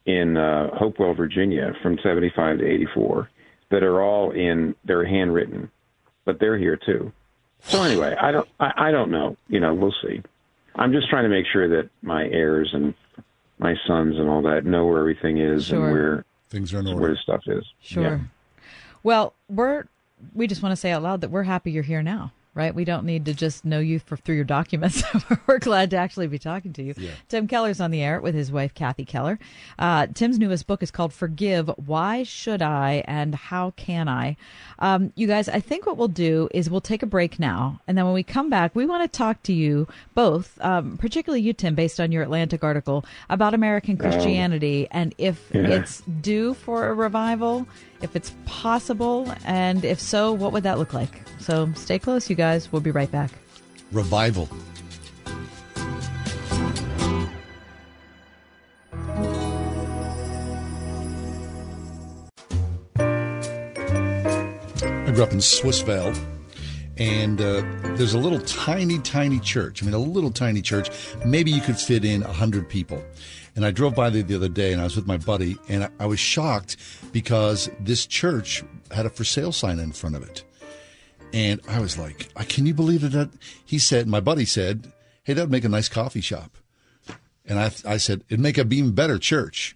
in 0.05 0.37
uh, 0.37 0.75
Hopewell, 0.77 1.15
Virginia, 1.15 1.73
from 1.83 1.99
75 2.03 2.59
to 2.59 2.67
84, 2.67 3.31
that 3.71 3.83
are 3.83 4.03
all 4.03 4.33
in. 4.33 4.75
They're 4.85 5.05
handwritten, 5.07 5.71
but 6.25 6.39
they're 6.41 6.59
here 6.59 6.77
too. 6.77 7.13
So 7.63 7.83
anyway, 7.83 8.15
I 8.21 8.33
don't. 8.33 8.49
I, 8.61 8.73
I 8.89 8.91
don't 8.91 9.11
know. 9.11 9.37
You 9.49 9.61
know, 9.61 9.73
we'll 9.73 9.95
see. 10.03 10.21
I'm 10.75 10.93
just 10.93 11.09
trying 11.09 11.23
to 11.25 11.29
make 11.31 11.47
sure 11.53 11.69
that 11.69 11.89
my 12.03 12.25
heirs 12.27 12.71
and 12.75 12.93
my 13.59 13.75
sons 13.87 14.17
and 14.19 14.29
all 14.29 14.43
that 14.43 14.65
know 14.67 14.87
where 14.87 14.99
everything 14.99 15.39
is 15.39 15.67
Sure. 15.67 15.85
and 15.85 15.93
where 15.93 16.25
Things 16.51 16.75
are 16.75 16.81
in 16.81 16.87
where 16.87 16.95
order. 16.97 17.15
the 17.15 17.19
stuff 17.19 17.43
is. 17.47 17.65
Sure. 17.81 18.03
Yeah. 18.03 18.19
Well, 19.03 19.35
we're 19.49 19.85
we 20.35 20.47
just 20.47 20.63
want 20.63 20.73
to 20.73 20.77
say 20.77 20.93
out 20.93 21.03
loud 21.03 21.21
that 21.23 21.31
we're 21.31 21.43
happy 21.43 21.73
you're 21.73 21.83
here 21.83 22.01
now, 22.03 22.31
right? 22.55 22.73
We 22.73 22.85
don't 22.85 23.05
need 23.05 23.25
to 23.25 23.35
just 23.35 23.65
know 23.65 23.81
you 23.81 23.99
for, 23.99 24.17
through 24.17 24.37
your 24.37 24.45
documents. 24.45 25.03
we're 25.49 25.59
glad 25.59 25.91
to 25.91 25.97
actually 25.97 26.29
be 26.29 26.39
talking 26.39 26.73
to 26.75 26.83
you. 26.85 26.95
Tim 27.29 27.49
Keller's 27.49 27.81
on 27.81 27.91
the 27.91 28.01
air 28.03 28.21
with 28.21 28.37
his 28.37 28.53
wife 28.53 28.73
Kathy 28.73 29.05
Keller. 29.05 29.41
Uh, 29.81 30.07
Tim's 30.15 30.39
newest 30.39 30.69
book 30.69 30.81
is 30.81 30.93
called 30.93 31.13
"Forgive: 31.13 31.69
Why 31.85 32.23
Should 32.23 32.63
I 32.63 33.03
and 33.09 33.35
How 33.35 33.73
Can 33.73 34.09
I?" 34.09 34.37
Um, 34.79 35.13
you 35.17 35.27
guys, 35.27 35.49
I 35.49 35.59
think 35.59 35.87
what 35.87 35.97
we'll 35.97 36.07
do 36.09 36.49
is 36.55 36.71
we'll 36.71 36.81
take 36.81 37.03
a 37.03 37.07
break 37.07 37.41
now, 37.41 37.81
and 37.89 37.99
then 37.99 38.05
when 38.05 38.15
we 38.15 38.23
come 38.23 38.49
back, 38.49 38.77
we 38.77 38.87
want 38.87 39.11
to 39.11 39.17
talk 39.19 39.43
to 39.45 39.53
you 39.53 39.89
both, 40.15 40.57
um, 40.61 40.97
particularly 40.99 41.43
you, 41.43 41.53
Tim, 41.53 41.75
based 41.75 41.99
on 41.99 42.13
your 42.13 42.23
Atlantic 42.23 42.63
article 42.63 43.05
about 43.29 43.55
American 43.55 43.97
Christianity 43.97 44.87
and 44.93 45.15
if 45.19 45.51
Yeah. 45.53 45.63
it's 45.69 46.01
due 46.03 46.55
for 46.55 46.87
a 46.89 46.95
revival, 46.95 47.67
if 48.03 48.17
it's 48.17 48.33
possible, 48.45 49.33
and 49.45 49.85
if 49.85 50.01
so, 50.01 50.33
what 50.33 50.53
would 50.53 50.65
that 50.65 50.79
look 50.79 50.93
like? 50.93 51.23
So 51.39 51.73
stay 51.75 51.99
close, 51.99 52.29
you 52.29 52.37
guys. 52.37 52.71
We'll 52.71 52.83
be 52.83 52.91
right 52.91 53.11
back. 53.11 53.31
Revival. 53.93 54.49
I 65.13 65.15
grew 65.15 65.25
up 65.25 65.33
in 65.33 65.39
Swissvale, 65.39 66.17
and 66.97 67.41
uh, 67.41 67.63
there's 67.97 68.15
a 68.15 68.19
little 68.19 68.41
tiny, 68.41 68.99
tiny 69.01 69.39
church. 69.41 69.83
I 69.83 69.87
mean, 69.87 69.95
a 69.95 69.99
little 69.99 70.31
tiny 70.31 70.63
church. 70.63 70.91
Maybe 71.27 71.51
you 71.51 71.61
could 71.61 71.77
fit 71.77 72.05
in 72.05 72.23
a 72.23 72.33
hundred 72.33 72.69
people. 72.69 73.03
And 73.55 73.67
I 73.67 73.71
drove 73.71 73.95
by 73.95 74.09
there 74.11 74.23
the 74.23 74.37
other 74.37 74.49
day, 74.49 74.73
and 74.73 74.81
I 74.81 74.85
was 74.85 74.97
with 74.97 75.07
my 75.07 75.19
buddy, 75.19 75.59
and 75.69 75.91
I, 76.01 76.07
was 76.07 76.19
shocked 76.19 76.77
because 77.13 77.69
this 77.81 78.07
church 78.07 78.65
had 78.91 79.05
a 79.05 79.11
for 79.11 79.25
sale 79.25 79.53
sign 79.53 79.79
in 79.79 79.93
front 79.93 80.17
of 80.17 80.23
it. 80.23 80.43
And 81.35 81.61
I 81.69 81.81
was 81.81 81.99
like, 81.99 82.29
can 82.49 82.67
you 82.67 82.75
believe 82.75 83.03
that? 83.13 83.31
He 83.65 83.79
said, 83.79 84.07
my 84.07 84.21
buddy 84.21 84.45
said, 84.45 84.93
hey, 85.23 85.35
that 85.35 85.43
would 85.43 85.51
make 85.51 85.65
a 85.65 85.69
nice 85.69 85.89
coffee 85.89 86.21
shop. 86.21 86.57
And 87.45 87.59
I, 87.59 87.73
I 87.87 87.97
said, 87.97 88.23
it'd 88.29 88.41
make 88.41 88.59
a 88.59 88.67
even 88.67 88.93
better 88.93 89.19
church. 89.19 89.75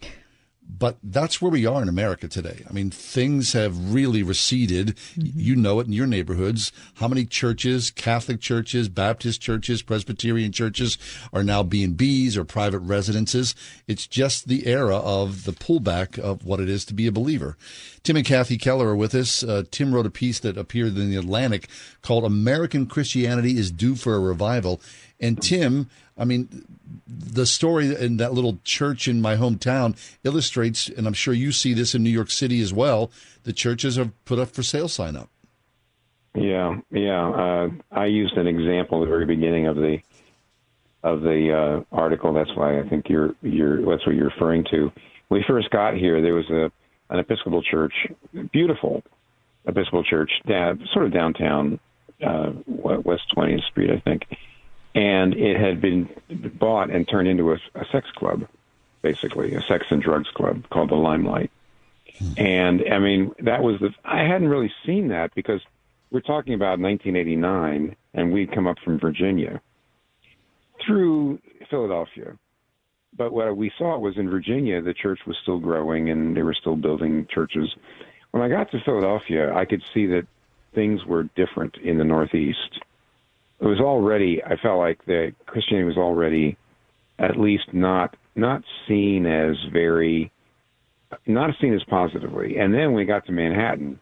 But 0.69 0.99
that's 1.03 1.41
where 1.41 1.51
we 1.51 1.65
are 1.65 1.81
in 1.81 1.89
America 1.89 2.29
today. 2.29 2.65
I 2.69 2.73
mean, 2.73 2.91
things 2.91 3.53
have 3.53 3.95
really 3.95 4.23
receded. 4.23 4.99
You 5.15 5.57
know 5.57 5.81
it 5.81 5.87
in 5.87 5.93
your 5.93 6.07
neighborhoods. 6.07 6.73
How 6.95 7.09
many 7.09 7.25
churches, 7.25 7.91
Catholic 7.91 8.41
churches, 8.41 8.89
Baptist 8.89 9.41
churches, 9.41 9.83
Presbyterian 9.83 10.53
churches 10.53 10.99
are 11.33 11.45
now 11.45 11.63
B&Bs 11.63 12.37
or 12.37 12.45
private 12.45 12.81
residences? 12.81 13.55
It's 13.87 14.07
just 14.07 14.49
the 14.49 14.67
era 14.67 14.97
of 14.97 15.45
the 15.45 15.53
pullback 15.53 16.19
of 16.19 16.45
what 16.45 16.61
it 16.61 16.69
is 16.69 16.85
to 16.87 16.95
be 16.95 17.07
a 17.07 17.13
believer. 17.13 17.57
Tim 18.03 18.17
and 18.17 18.27
Kathy 18.27 18.59
Keller 18.59 18.89
are 18.89 18.97
with 18.97 19.15
us. 19.15 19.43
Uh, 19.43 19.63
Tim 19.71 19.95
wrote 19.95 20.07
a 20.07 20.11
piece 20.11 20.41
that 20.41 20.59
appeared 20.59 20.97
in 20.97 21.11
the 21.11 21.17
Atlantic 21.17 21.69
called 22.03 22.25
American 22.25 22.87
Christianity 22.87 23.57
is 23.57 23.71
Due 23.71 23.95
for 23.95 24.15
a 24.15 24.21
Revival. 24.21 24.81
And 25.19 25.41
Tim, 25.41 25.89
I 26.19 26.25
mean, 26.25 26.65
the 27.07 27.47
story 27.47 27.95
in 27.95 28.17
that 28.17 28.33
little 28.33 28.59
church 28.65 29.07
in 29.07 29.21
my 29.21 29.37
hometown 29.37 29.97
illustrates, 30.25 30.89
and 30.89 31.07
I'm 31.07 31.13
sure 31.13 31.35
you 31.35 31.53
see 31.53 31.75
this 31.75 31.95
in 31.95 32.03
New 32.03 32.11
York 32.11 32.31
City 32.31 32.61
as 32.61 32.73
well. 32.73 33.11
The 33.45 33.53
churches 33.53 33.97
have 33.97 34.13
put 34.25 34.39
a 34.39 34.47
for 34.47 34.63
sale 34.63 34.89
sign 34.89 35.17
up. 35.17 35.29
Yeah, 36.35 36.79
yeah. 36.91 37.29
Uh, 37.29 37.69
I 37.91 38.07
used 38.07 38.35
an 38.37 38.47
example 38.47 39.03
at 39.03 39.07
the 39.07 39.11
very 39.11 39.27
beginning 39.27 39.67
of 39.67 39.77
the 39.77 39.99
of 41.03 41.23
the 41.23 41.85
uh, 41.93 41.97
article. 41.97 42.33
That's 42.35 42.55
why 42.55 42.81
I 42.81 42.89
think 42.89 43.09
you're 43.09 43.35
you're 43.43 43.79
that's 43.79 44.07
what 44.07 44.15
you're 44.15 44.29
referring 44.29 44.65
to. 44.71 44.93
When 45.29 45.41
we 45.41 45.45
first 45.47 45.71
got 45.71 45.95
here, 45.95 46.21
there 46.21 46.35
was 46.35 46.49
a 46.51 46.71
an 47.09 47.21
Episcopal 47.21 47.63
church, 47.63 47.95
beautiful 48.53 49.03
Episcopal 49.67 50.05
church, 50.05 50.31
down, 50.49 50.85
sort 50.93 51.07
of 51.07 51.13
downtown 51.13 51.79
uh, 52.25 52.53
West 52.67 53.23
20th 53.37 53.65
Street, 53.71 53.91
I 53.91 54.01
think, 54.01 54.23
and 54.97 55.35
it 55.35 55.61
had 55.61 55.81
been 55.81 56.09
bought 56.59 56.91
and 56.91 57.07
turned 57.07 57.29
into 57.29 57.53
a, 57.53 57.59
a 57.75 57.85
sex 57.93 58.11
club, 58.13 58.49
basically 59.03 59.55
a 59.55 59.61
sex 59.63 59.85
and 59.91 60.03
drugs 60.03 60.31
club 60.31 60.67
called 60.71 60.89
the 60.89 60.97
Limelight. 60.97 61.51
And 62.39 62.83
I 62.91 62.99
mean, 62.99 63.33
that 63.41 63.63
was 63.63 63.79
the 63.79 63.91
I 64.05 64.23
hadn't 64.23 64.49
really 64.49 64.73
seen 64.87 65.09
that 65.09 65.35
because 65.35 65.61
we're 66.11 66.21
talking 66.21 66.55
about 66.55 66.81
1989, 66.81 67.95
and 68.15 68.33
we'd 68.33 68.53
come 68.53 68.67
up 68.67 68.79
from 68.83 68.99
Virginia 68.99 69.61
through 70.85 71.41
Philadelphia. 71.69 72.39
But 73.15 73.33
what 73.33 73.55
we 73.55 73.71
saw 73.77 73.99
was 73.99 74.17
in 74.17 74.31
Virginia, 74.31 74.81
the 74.81 74.95
church 74.95 75.21
was 75.27 75.37
still 75.43 75.59
growing 75.59 76.09
and 76.09 76.35
they 76.37 76.43
were 76.43 76.55
still 76.55 76.77
building 76.77 77.27
churches. 77.31 77.75
When 78.31 78.43
I 78.43 78.49
got 78.49 78.71
to 78.71 78.81
Philadelphia, 78.81 79.55
I 79.55 79.65
could 79.67 79.83
see 79.93 80.07
that 80.07 80.27
things 80.75 81.05
were 81.05 81.25
different 81.35 81.77
in 81.77 81.99
the 81.99 82.05
Northeast. 82.05 82.81
It 83.61 83.67
was 83.67 83.81
already, 83.81 84.43
I 84.45 84.57
felt 84.57 84.79
like 84.79 85.05
the 85.07 85.35
Christianity 85.47 85.87
was 85.87 85.97
already 85.97 86.57
at 87.19 87.39
least 87.39 87.73
not 87.73 88.17
not 88.35 88.63
seen 88.87 89.25
as 89.25 89.57
very 89.73 90.31
not 91.27 91.55
seen 91.61 91.75
as 91.75 91.83
positively. 91.85 92.59
And 92.59 92.75
then 92.75 92.89
when 92.89 92.95
we 92.95 93.05
got 93.05 93.27
to 93.27 93.33
Manhattan, 93.33 93.99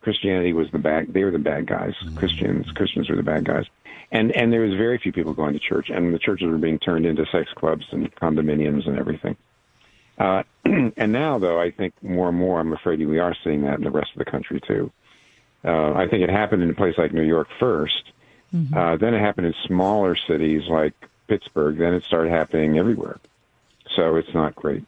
Christianity 0.00 0.52
was 0.52 0.70
the 0.70 0.78
bad. 0.78 1.12
They 1.12 1.24
were 1.24 1.30
the 1.30 1.38
bad 1.38 1.66
guys. 1.66 1.94
Christians, 2.14 2.70
Christians 2.72 3.10
were 3.10 3.16
the 3.16 3.22
bad 3.22 3.44
guys. 3.44 3.64
And 4.12 4.30
and 4.32 4.52
there 4.52 4.60
was 4.60 4.74
very 4.74 4.98
few 4.98 5.12
people 5.12 5.34
going 5.34 5.52
to 5.54 5.58
church, 5.58 5.90
and 5.90 6.14
the 6.14 6.18
churches 6.18 6.48
were 6.48 6.58
being 6.58 6.78
turned 6.78 7.06
into 7.06 7.26
sex 7.26 7.50
clubs 7.54 7.84
and 7.90 8.14
condominiums 8.14 8.86
and 8.86 8.98
everything. 8.98 9.36
Uh, 10.16 10.44
and 10.64 11.12
now, 11.12 11.38
though, 11.38 11.60
I 11.60 11.72
think 11.72 11.94
more 12.02 12.28
and 12.28 12.38
more, 12.38 12.60
I'm 12.60 12.72
afraid 12.72 13.04
we 13.04 13.18
are 13.18 13.34
seeing 13.42 13.62
that 13.62 13.78
in 13.78 13.84
the 13.84 13.90
rest 13.90 14.10
of 14.14 14.18
the 14.18 14.30
country 14.30 14.60
too. 14.60 14.92
Uh, 15.64 15.92
I 15.94 16.06
think 16.08 16.22
it 16.22 16.30
happened 16.30 16.62
in 16.62 16.70
a 16.70 16.74
place 16.74 16.94
like 16.96 17.12
New 17.12 17.22
York 17.22 17.48
1st 18.64 18.76
Uh, 18.76 18.96
then 18.96 19.14
it 19.14 19.20
happened 19.20 19.46
in 19.46 19.54
smaller 19.66 20.16
cities 20.16 20.62
like 20.68 20.94
Pittsburgh. 21.28 21.78
Then 21.78 21.94
it 21.94 22.04
started 22.04 22.30
happening 22.30 22.78
everywhere. 22.78 23.18
So 23.94 24.16
it's 24.16 24.32
not 24.34 24.54
great. 24.54 24.84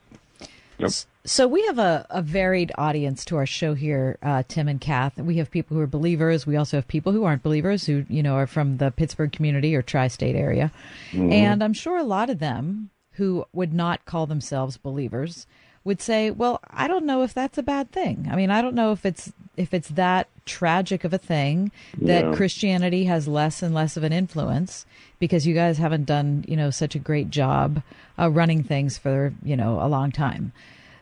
Nope. 0.78 0.92
So 1.24 1.46
we 1.46 1.66
have 1.66 1.78
a, 1.78 2.06
a 2.08 2.22
varied 2.22 2.72
audience 2.78 3.24
to 3.26 3.36
our 3.36 3.46
show 3.46 3.74
here, 3.74 4.16
uh, 4.22 4.44
Tim 4.48 4.68
and 4.68 4.80
Kath. 4.80 5.18
We 5.18 5.36
have 5.36 5.50
people 5.50 5.76
who 5.76 5.82
are 5.82 5.86
believers. 5.88 6.46
We 6.46 6.56
also 6.56 6.76
have 6.78 6.88
people 6.88 7.12
who 7.12 7.24
aren't 7.24 7.42
believers, 7.42 7.84
who 7.86 8.06
you 8.08 8.22
know 8.22 8.34
are 8.34 8.46
from 8.46 8.78
the 8.78 8.90
Pittsburgh 8.90 9.32
community 9.32 9.74
or 9.74 9.82
tri-state 9.82 10.36
area, 10.36 10.72
and 11.12 11.62
I'm 11.62 11.74
sure 11.74 11.98
a 11.98 12.04
lot 12.04 12.30
of 12.30 12.38
them 12.38 12.90
who 13.12 13.44
would 13.52 13.74
not 13.74 14.04
call 14.06 14.26
themselves 14.26 14.76
believers 14.78 15.46
would 15.84 16.00
say, 16.00 16.30
"Well, 16.30 16.60
I 16.70 16.86
don't 16.88 17.04
know 17.04 17.22
if 17.22 17.34
that's 17.34 17.58
a 17.58 17.62
bad 17.62 17.90
thing. 17.90 18.28
I 18.30 18.36
mean, 18.36 18.50
I 18.50 18.62
don't 18.62 18.74
know 18.74 18.92
if 18.92 19.04
it's 19.04 19.32
if 19.58 19.74
it's 19.74 19.88
that 19.90 20.28
tragic 20.46 21.04
of 21.04 21.12
a 21.12 21.18
thing 21.18 21.70
that 22.00 22.24
Yeah. 22.24 22.34
Christianity 22.34 23.04
has 23.04 23.28
less 23.28 23.62
and 23.62 23.74
less 23.74 23.96
of 23.96 24.04
an 24.04 24.12
influence 24.12 24.86
because 25.18 25.46
you 25.46 25.54
guys 25.54 25.78
haven't 25.78 26.04
done 26.06 26.44
you 26.48 26.56
know 26.56 26.70
such 26.70 26.94
a 26.94 26.98
great 26.98 27.30
job 27.30 27.82
uh, 28.18 28.30
running 28.30 28.62
things 28.62 28.96
for 28.96 29.32
you 29.42 29.56
know 29.56 29.80
a 29.80 29.88
long 29.88 30.10
time." 30.12 30.52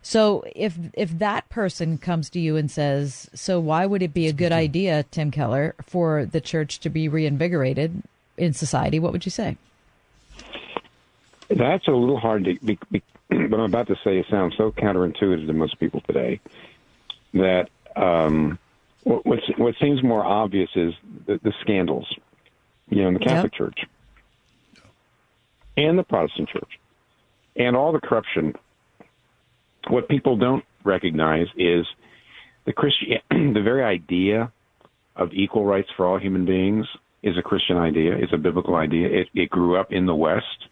So 0.03 0.45
if 0.55 0.79
if 0.95 1.19
that 1.19 1.49
person 1.49 1.99
comes 1.99 2.31
to 2.31 2.41
you 2.41 2.57
and 2.57 2.71
says, 2.71 3.29
"So 3.35 3.59
why 3.61 3.87
would 3.87 4.03
it 4.03 4.15
be 4.15 4.29
a 4.29 4.33
good 4.33 4.53
idea, 4.53 5.05
Tim 5.11 5.31
Keller, 5.31 5.75
for 5.85 6.25
the 6.25 6.41
church 6.41 6.79
to 6.81 6.89
be 6.89 7.09
reinvigorated 7.09 8.03
in 8.37 8.53
society?" 8.53 8.99
What 8.99 9.13
would 9.13 9.25
you 9.25 9.33
say? 9.33 9.57
That's 11.49 11.87
a 11.87 11.93
little 11.93 12.19
hard 12.19 12.45
to. 12.45 12.55
Be, 12.65 12.79
be, 12.91 13.03
what 13.29 13.61
I'm 13.61 13.61
about 13.61 13.89
to 13.89 13.97
say 14.05 14.25
sounds 14.31 14.55
so 14.57 14.73
counterintuitive 14.73 15.47
to 15.47 15.53
most 15.53 15.79
people 15.79 16.01
today 16.03 16.41
that 17.35 17.69
um, 17.97 18.59
what, 19.05 19.25
what's, 19.27 19.43
what 19.57 19.75
seems 19.81 20.03
more 20.03 20.25
obvious 20.25 20.69
is 20.75 20.93
the, 21.27 21.41
the 21.43 21.53
scandals, 21.63 22.07
you 22.89 23.03
know, 23.03 23.09
in 23.09 23.15
the 23.15 23.21
Catholic 23.21 23.55
Church 23.55 23.79
and 25.77 25.99
the 25.99 26.03
Protestant 26.03 26.49
Church, 26.49 26.81
and 27.57 27.77
all 27.77 27.93
the 27.93 28.01
corruption. 28.01 28.55
What 29.89 30.09
people 30.09 30.37
don't 30.37 30.65
recognize 30.85 31.47
is 31.57 31.87
the 32.65 32.73
Christian, 32.73 33.19
the 33.31 33.63
very 33.63 33.85
idea 33.85 34.53
of 35.15 35.33
equal 35.33 35.65
rights 35.65 35.89
for 35.97 36.07
all 36.07 36.19
human 36.19 36.45
beings 36.45 36.87
is 37.23 37.37
a 37.39 37.43
Christian 37.43 37.77
idea. 37.77 38.17
It's 38.17 38.33
a 38.33 38.39
biblical 38.39 38.75
idea. 38.75 39.09
It, 39.09 39.29
it 39.35 39.51
grew 39.51 39.79
up 39.79 39.93
in 39.93 40.07
the 40.07 40.15
West 40.15 40.67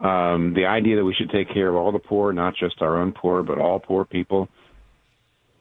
um, 0.00 0.52
the 0.54 0.66
idea 0.66 0.96
that 0.96 1.04
we 1.04 1.14
should 1.14 1.30
take 1.30 1.52
care 1.52 1.68
of 1.68 1.74
all 1.74 1.90
the 1.90 1.98
poor, 1.98 2.32
not 2.32 2.54
just 2.54 2.82
our 2.82 2.98
own 2.98 3.12
poor, 3.12 3.42
but 3.42 3.58
all 3.58 3.78
poor 3.78 4.04
people, 4.04 4.48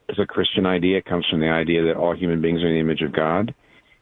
is 0.09 0.19
a 0.19 0.25
Christian 0.25 0.65
idea. 0.65 0.97
It 0.97 1.05
comes 1.05 1.25
from 1.29 1.39
the 1.39 1.49
idea 1.49 1.83
that 1.85 1.95
all 1.95 2.15
human 2.15 2.41
beings 2.41 2.63
are 2.63 2.67
in 2.67 2.73
the 2.73 2.79
image 2.79 3.01
of 3.01 3.13
God. 3.13 3.53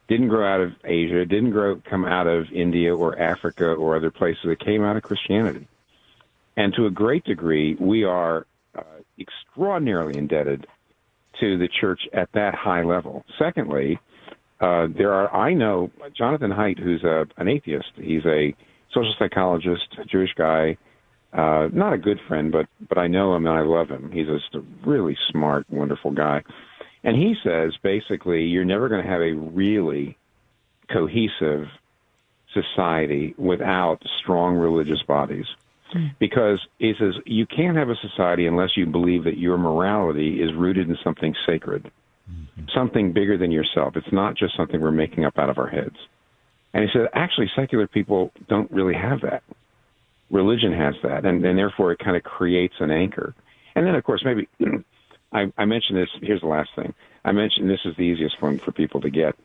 Didn't 0.08 0.28
grow 0.28 0.46
out 0.46 0.62
of 0.62 0.74
Asia. 0.84 1.26
Didn't 1.26 1.52
grow 1.52 1.82
come 1.90 2.06
out 2.06 2.28
of 2.28 2.52
India 2.52 2.96
or 2.96 3.18
Africa 3.18 3.68
or 3.68 3.96
other 3.96 4.12
places. 4.12 4.46
It 4.46 4.60
came 4.60 4.84
out 4.84 4.98
of 4.98 5.04
Christianity. 5.04 5.68
And 6.58 6.74
to 6.76 6.86
a 6.86 6.92
great 6.92 7.24
degree, 7.24 7.76
we 7.80 8.04
are 8.04 8.46
uh, 8.78 8.84
extraordinarily 9.18 10.18
indebted 10.18 10.68
to 11.40 11.58
the 11.58 11.68
church 11.68 12.02
at 12.14 12.32
that 12.34 12.54
high 12.54 12.84
level. 12.84 13.26
Secondly, 13.40 14.00
uh, 14.60 14.88
there 14.96 15.14
are 15.14 15.34
I 15.34 15.54
know 15.54 15.90
Jonathan 16.16 16.52
Haidt, 16.52 16.80
who's 16.80 17.04
a, 17.04 17.26
an 17.38 17.48
atheist. 17.48 17.92
He's 17.96 18.26
a 18.26 18.54
social 18.94 19.16
psychologist, 19.18 19.88
a 20.00 20.06
Jewish 20.06 20.34
guy, 20.36 20.78
uh, 21.34 21.70
not 21.74 21.94
a 21.94 21.98
good 21.98 22.20
friend, 22.28 22.52
but 22.52 22.68
but 22.88 22.98
I 22.98 23.08
know 23.08 23.36
him 23.36 23.48
and 23.48 23.58
I 23.58 23.62
love 23.62 23.90
him. 23.90 24.12
He's 24.12 24.28
just 24.28 24.54
a 24.54 24.64
really 24.86 25.18
smart, 25.32 25.66
wonderful 25.70 26.12
guy. 26.12 26.44
And 27.04 27.18
he 27.18 27.36
says 27.44 27.74
basically, 27.82 28.44
you're 28.44 28.66
never 28.66 28.88
going 28.88 29.04
to 29.04 29.10
have 29.10 29.22
a 29.22 29.34
really 29.34 30.18
cohesive 30.92 31.68
society 32.54 33.34
without 33.38 34.04
strong 34.22 34.56
religious 34.56 35.02
bodies. 35.04 35.46
Because 36.20 36.60
he 36.80 36.94
says 36.98 37.16
you 37.26 37.46
can't 37.46 37.78
have 37.78 37.90
a 37.90 37.96
society 37.96 38.48
unless 38.48 38.76
you 38.76 38.86
believe 38.86 39.26
that 39.26 39.38
your 39.38 39.58
morality 39.58 40.42
is 40.42 40.54
rooted 40.54 40.90
in 40.90 40.98
something 41.04 41.36
sacred, 41.46 41.92
something 42.74 43.12
bigger 43.12 43.38
than 43.38 43.52
yourself. 43.52 43.96
It's 43.96 44.12
not 44.12 44.36
just 44.36 44.56
something 44.56 44.82
we're 44.82 44.92
making 44.92 45.26
up 45.26 45.38
out 45.38 45.50
of 45.50 45.58
our 45.60 45.68
heads. 45.68 45.98
And 46.74 46.84
he 46.84 46.90
said, 46.92 47.10
actually, 47.14 47.52
secular 47.56 47.86
people 47.86 48.32
don't 48.48 48.72
really 48.72 48.96
have 48.96 49.22
that. 49.22 49.44
Religion 50.34 50.74
has 50.74 50.96
that, 51.04 51.26
and, 51.26 51.46
and 51.46 51.58
therefore 51.58 51.92
it 51.92 52.00
kind 52.00 52.18
of 52.18 52.24
creates 52.24 52.74
an 52.80 52.90
anchor. 52.90 53.36
And 53.76 53.86
then, 53.86 53.94
of 53.94 54.04
course, 54.04 54.26
maybe 54.26 54.50
I, 55.32 55.54
I 55.56 55.66
mentioned 55.66 56.00
this. 56.00 56.10
Here's 56.22 56.42
the 56.42 56.48
last 56.48 56.72
thing. 56.76 56.96
I 57.24 57.32
mentioned 57.32 57.70
this 57.70 57.86
is 57.86 57.96
the 57.96 58.02
easiest 58.02 58.42
one 58.42 58.58
for 58.58 58.72
people 58.72 59.02
to 59.02 59.12
get. 59.12 59.36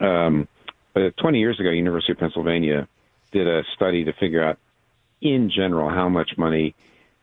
Um, 0.00 0.48
but 0.94 1.16
20 1.18 1.38
years 1.38 1.60
ago, 1.60 1.68
University 1.68 2.12
of 2.12 2.18
Pennsylvania 2.18 2.88
did 3.30 3.46
a 3.46 3.62
study 3.74 4.04
to 4.04 4.14
figure 4.14 4.42
out, 4.42 4.58
in 5.20 5.50
general, 5.50 5.90
how 5.90 6.08
much 6.08 6.38
money 6.38 6.74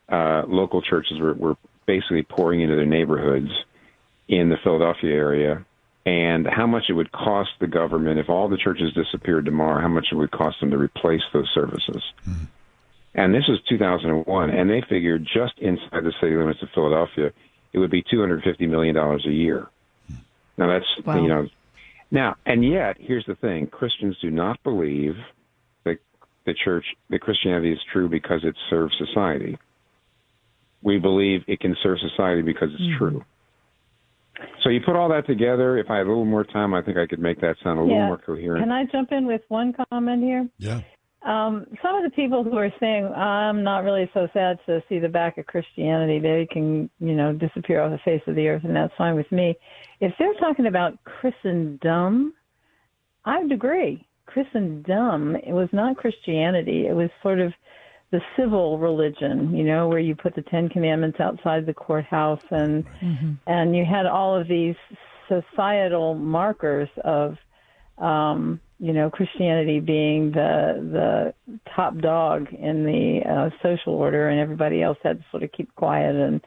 uh, 0.08 0.44
local 0.48 0.84
churches 0.84 1.20
were, 1.20 1.34
were 1.34 1.58
basically 1.88 2.22
pouring 2.22 2.62
into 2.62 2.76
their 2.76 2.86
neighborhoods 2.86 3.50
in 4.28 4.50
the 4.50 4.58
Philadelphia 4.64 5.16
area, 5.16 5.66
and 6.06 6.48
how 6.48 6.66
much 6.66 6.86
it 6.90 6.94
would 6.94 7.12
cost 7.12 7.52
the 7.60 7.68
government 7.68 8.20
if 8.20 8.30
all 8.30 8.50
the 8.50 8.58
churches 8.58 8.94
disappeared 8.94 9.46
tomorrow. 9.46 9.82
How 9.82 9.88
much 9.88 10.08
it 10.12 10.16
would 10.16 10.32
cost 10.32 10.60
them 10.60 10.72
to 10.72 10.78
replace 10.78 11.22
those 11.34 11.50
services. 11.54 12.04
Mm-hmm. 12.28 12.46
And 13.14 13.36
this 13.36 13.44
is 13.50 13.60
2001, 13.68 14.50
and 14.50 14.70
they 14.70 14.82
figured 14.88 15.26
just 15.26 15.60
inside 15.60 16.04
the 16.04 16.14
city 16.22 16.36
limits 16.36 16.62
of 16.62 16.70
Philadelphia, 16.74 17.32
it 17.74 17.78
would 17.78 17.92
be 17.92 18.04
250 18.10 18.68
million 18.68 18.96
dollars 18.96 19.26
a 19.26 19.32
year. 19.32 19.68
Hmm. 20.08 20.16
Now 20.58 20.68
that's 20.68 21.06
Wow. 21.06 21.22
you 21.22 21.28
know, 21.28 21.48
now 22.10 22.36
and 22.46 22.64
yet 22.64 22.98
here's 23.00 23.26
the 23.26 23.36
thing: 23.36 23.68
Christians 23.68 24.18
do 24.22 24.32
not 24.32 24.64
believe 24.64 25.18
that 25.84 26.00
the 26.46 26.54
church, 26.54 26.86
that 27.10 27.20
Christianity 27.20 27.74
is 27.74 27.80
true 27.92 28.08
because 28.08 28.44
it 28.44 28.56
serves 28.70 28.98
society. 28.98 29.58
We 30.82 30.98
believe 30.98 31.44
it 31.48 31.60
can 31.60 31.76
serve 31.84 32.00
society 32.00 32.42
because 32.42 32.70
it's 32.74 32.84
hmm. 32.84 32.98
true. 32.98 33.26
So 34.64 34.70
you 34.70 34.80
put 34.86 34.96
all 34.96 35.10
that 35.10 35.26
together. 35.26 35.78
If 35.78 35.90
I 35.90 35.98
had 35.98 36.06
a 36.06 36.10
little 36.10 36.26
more 36.26 36.44
time, 36.44 36.74
I 36.74 36.82
think 36.82 36.98
I 36.98 37.08
could 37.08 37.20
make 37.20 37.42
that 37.42 37.56
sound 37.64 37.80
a 37.80 37.82
little 37.82 38.06
more 38.06 38.18
coherent. 38.18 38.64
Can 38.64 38.72
I 38.72 38.86
jump 38.92 39.12
in 39.12 39.26
with 39.26 39.42
one 39.48 39.74
comment 39.90 40.24
here? 40.24 40.48
Yeah. 40.58 40.82
Um, 41.24 41.68
some 41.84 41.96
of 41.96 42.04
the 42.04 42.10
people 42.16 42.44
who 42.44 42.58
are 42.58 42.72
saying 42.80 43.06
I'm 43.06 43.64
not 43.64 43.84
really 43.84 44.10
so 44.14 44.28
sad 44.34 44.58
to 44.66 44.82
see 44.90 44.98
the 44.98 45.08
back 45.08 45.38
of 45.38 45.46
Christianity, 45.46 46.20
they 46.20 46.48
can, 46.52 46.90
you 47.00 47.14
know, 47.14 47.32
disappear 47.32 47.82
off 47.82 47.92
the 47.92 48.00
face 48.04 48.24
of 48.26 48.36
the 48.36 48.48
earth, 48.48 48.64
and 48.64 48.76
that's 48.76 48.94
fine 48.98 49.16
with 49.16 49.32
me. 49.32 49.56
If 50.00 50.14
they're 50.18 50.34
talking 50.40 50.66
about 50.66 50.98
Christendom, 51.04 52.34
I 53.24 53.40
would 53.40 53.52
agree. 53.52 54.08
Christendom, 54.26 55.36
it 55.36 55.52
was 55.52 55.70
not 55.72 55.98
Christianity. 55.98 56.88
It 56.88 56.96
was 56.96 57.10
sort 57.22 57.40
of 57.40 57.54
the 58.12 58.22
civil 58.38 58.78
religion, 58.78 59.56
you 59.56 59.64
know, 59.64 59.88
where 59.88 60.00
you 60.00 60.16
put 60.16 60.36
the 60.36 60.42
Ten 60.44 60.70
Commandments 60.70 61.20
outside 61.20 61.66
the 61.66 61.74
courthouse, 61.74 62.44
and 62.50 62.86
and 63.48 63.76
you 63.76 63.86
had 63.86 64.06
all 64.06 64.40
of 64.40 64.48
these 64.48 64.76
societal 65.28 66.16
markers 66.16 66.90
of 67.04 67.38
um, 67.98 68.60
you 68.80 68.94
know, 68.94 69.12
Christianity 69.12 69.80
being 69.80 70.32
the 70.32 71.34
the 71.48 71.60
top 71.76 71.98
dog 72.00 72.48
in 72.52 72.84
the 72.84 73.22
uh, 73.30 73.50
social 73.62 73.94
order, 73.94 74.30
and 74.30 74.40
everybody 74.40 74.82
else 74.82 74.98
had 75.04 75.20
to 75.20 75.26
sort 75.30 75.44
of 75.44 75.52
keep 75.52 75.74
quiet 75.76 76.16
and 76.16 76.42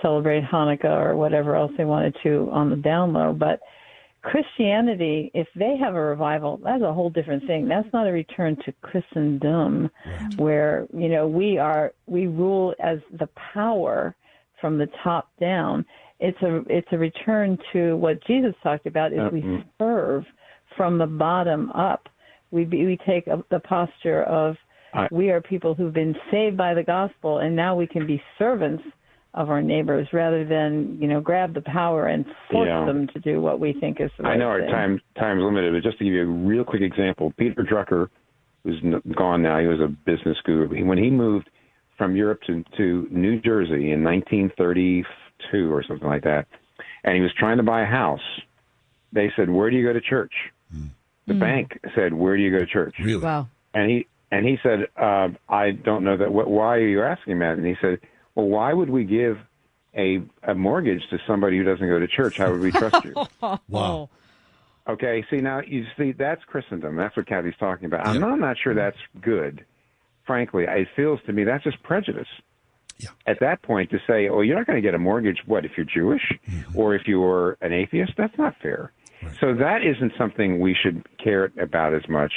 celebrate 0.00 0.44
Hanukkah 0.44 0.84
or 0.84 1.16
whatever 1.16 1.56
else 1.56 1.72
they 1.76 1.84
wanted 1.84 2.16
to 2.22 2.48
on 2.52 2.70
the 2.70 2.76
down 2.76 3.12
low. 3.12 3.32
But 3.32 3.60
Christianity, 4.22 5.32
if 5.34 5.48
they 5.56 5.76
have 5.76 5.94
a 5.94 6.00
revival, 6.00 6.60
that's 6.62 6.82
a 6.82 6.92
whole 6.92 7.10
different 7.10 7.44
thing. 7.46 7.66
That's 7.66 7.92
not 7.92 8.06
a 8.06 8.12
return 8.12 8.56
to 8.64 8.72
Christendom, 8.80 9.90
where 10.36 10.86
you 10.96 11.08
know 11.08 11.26
we 11.26 11.58
are 11.58 11.92
we 12.06 12.28
rule 12.28 12.72
as 12.80 12.98
the 13.18 13.28
power 13.52 14.14
from 14.60 14.78
the 14.78 14.88
top 15.02 15.28
down. 15.40 15.84
It's 16.20 16.40
a 16.42 16.62
it's 16.68 16.86
a 16.92 16.98
return 16.98 17.58
to 17.72 17.96
what 17.96 18.24
Jesus 18.24 18.54
talked 18.62 18.86
about 18.86 19.12
is 19.12 19.20
we 19.32 19.42
uh-uh. 19.42 19.62
serve 19.78 20.24
from 20.76 20.98
the 20.98 21.06
bottom 21.06 21.70
up. 21.72 22.08
We 22.52 22.64
be, 22.64 22.86
we 22.86 22.98
take 23.04 23.26
a, 23.26 23.42
the 23.50 23.58
posture 23.60 24.22
of 24.22 24.56
I- 24.94 25.08
we 25.10 25.30
are 25.30 25.40
people 25.40 25.74
who've 25.74 25.92
been 25.92 26.14
saved 26.30 26.56
by 26.56 26.74
the 26.74 26.84
gospel, 26.84 27.38
and 27.38 27.56
now 27.56 27.74
we 27.74 27.88
can 27.88 28.06
be 28.06 28.22
servants 28.38 28.84
of 29.34 29.48
our 29.48 29.62
neighbors 29.62 30.06
rather 30.12 30.44
than 30.44 30.98
you 31.00 31.08
know 31.08 31.20
grab 31.20 31.54
the 31.54 31.62
power 31.62 32.06
and 32.06 32.26
force 32.50 32.68
Yeah. 32.68 32.84
them 32.84 33.06
to 33.08 33.18
do 33.20 33.40
what 33.40 33.60
we 33.60 33.72
think 33.72 34.00
is 34.00 34.10
the 34.18 34.24
right 34.24 34.34
I 34.34 34.36
know 34.36 34.48
our 34.48 34.60
thing. 34.60 34.70
time 34.70 35.00
time's 35.18 35.42
limited, 35.42 35.72
but 35.72 35.82
just 35.82 35.98
to 35.98 36.04
give 36.04 36.12
you 36.12 36.22
a 36.22 36.26
real 36.26 36.64
quick 36.64 36.82
example, 36.82 37.32
Peter 37.38 37.62
Drucker, 37.62 38.08
who's 38.62 38.80
gone 39.16 39.42
now, 39.42 39.58
he 39.58 39.66
was 39.66 39.80
a 39.80 39.88
business 39.88 40.36
guru. 40.44 40.84
When 40.84 40.98
he 40.98 41.08
moved 41.10 41.48
from 41.96 42.14
Europe 42.14 42.40
to, 42.46 42.62
to 42.76 43.08
New 43.10 43.40
Jersey 43.40 43.90
in 43.92 44.04
1932 44.04 45.72
or 45.72 45.82
something 45.82 46.08
like 46.08 46.24
that, 46.24 46.46
and 47.04 47.14
he 47.14 47.20
was 47.22 47.32
trying 47.38 47.56
to 47.56 47.62
buy 47.62 47.82
a 47.82 47.86
house, 47.86 48.20
they 49.12 49.32
said, 49.36 49.48
"Where 49.50 49.70
do 49.70 49.76
you 49.76 49.84
go 49.84 49.92
to 49.92 50.00
church?" 50.00 50.32
The 51.26 51.34
bank 51.34 51.78
said, 51.94 52.12
"Where 52.12 52.36
do 52.36 52.42
you 52.42 52.50
go 52.50 52.58
to 52.58 52.66
church?" 52.66 52.96
Really? 52.98 53.22
Wow. 53.22 53.48
And 53.74 53.90
he 53.90 54.06
and 54.30 54.44
he 54.46 54.58
said, 54.62 54.88
uh, 54.96 55.28
"I 55.48 55.70
don't 55.70 56.04
know 56.04 56.16
that. 56.16 56.32
What, 56.32 56.48
why 56.50 56.76
are 56.76 56.86
you 56.86 57.02
asking 57.02 57.38
that?" 57.40 57.56
And 57.58 57.66
he 57.66 57.76
said, 57.80 58.00
"Well, 58.34 58.46
why 58.48 58.72
would 58.72 58.90
we 58.90 59.04
give 59.04 59.38
a 59.96 60.22
a 60.42 60.54
mortgage 60.54 61.02
to 61.10 61.18
somebody 61.26 61.58
who 61.58 61.64
doesn't 61.64 61.86
go 61.86 61.98
to 61.98 62.06
church? 62.06 62.38
How 62.38 62.50
would 62.50 62.60
we 62.60 62.70
trust 62.72 63.04
you?" 63.04 63.14
Wow. 63.68 64.08
Okay, 64.88 65.24
see 65.30 65.36
now 65.36 65.60
you 65.64 65.84
see 65.96 66.12
that's 66.12 66.42
Christendom. 66.44 66.96
That's 66.96 67.16
what 67.16 67.26
Kathy's 67.26 67.54
talking 67.58 67.86
about. 67.86 68.06
I'm 68.06 68.14
Yeah. 68.14 68.20
not, 68.20 68.40
not 68.40 68.56
sure 68.58 68.74
that's 68.74 68.96
good. 69.20 69.64
Frankly, 70.26 70.64
it 70.66 70.88
feels 70.96 71.20
to 71.26 71.32
me 71.32 71.44
that's 71.44 71.62
just 71.64 71.80
prejudice. 71.82 72.26
Yeah. 72.98 73.10
At 73.26 73.40
that 73.40 73.62
point, 73.62 73.90
to 73.90 73.98
say, 74.08 74.28
"Oh, 74.28 74.40
you're 74.40 74.56
not 74.56 74.66
going 74.66 74.76
to 74.76 74.82
get 74.82 74.94
a 74.94 74.98
mortgage," 74.98 75.38
what 75.46 75.64
if 75.64 75.72
you're 75.76 75.86
Jewish 75.86 76.22
Mm-hmm. 76.50 76.78
or 76.78 76.94
if 76.94 77.06
you're 77.06 77.56
an 77.60 77.72
atheist? 77.72 78.12
That's 78.16 78.36
not 78.38 78.54
fair. 78.62 78.92
So 79.40 79.54
that 79.54 79.84
isn't 79.84 80.12
something 80.18 80.58
we 80.58 80.74
should 80.74 81.06
care 81.22 81.52
about 81.60 81.94
as 81.94 82.08
much. 82.08 82.32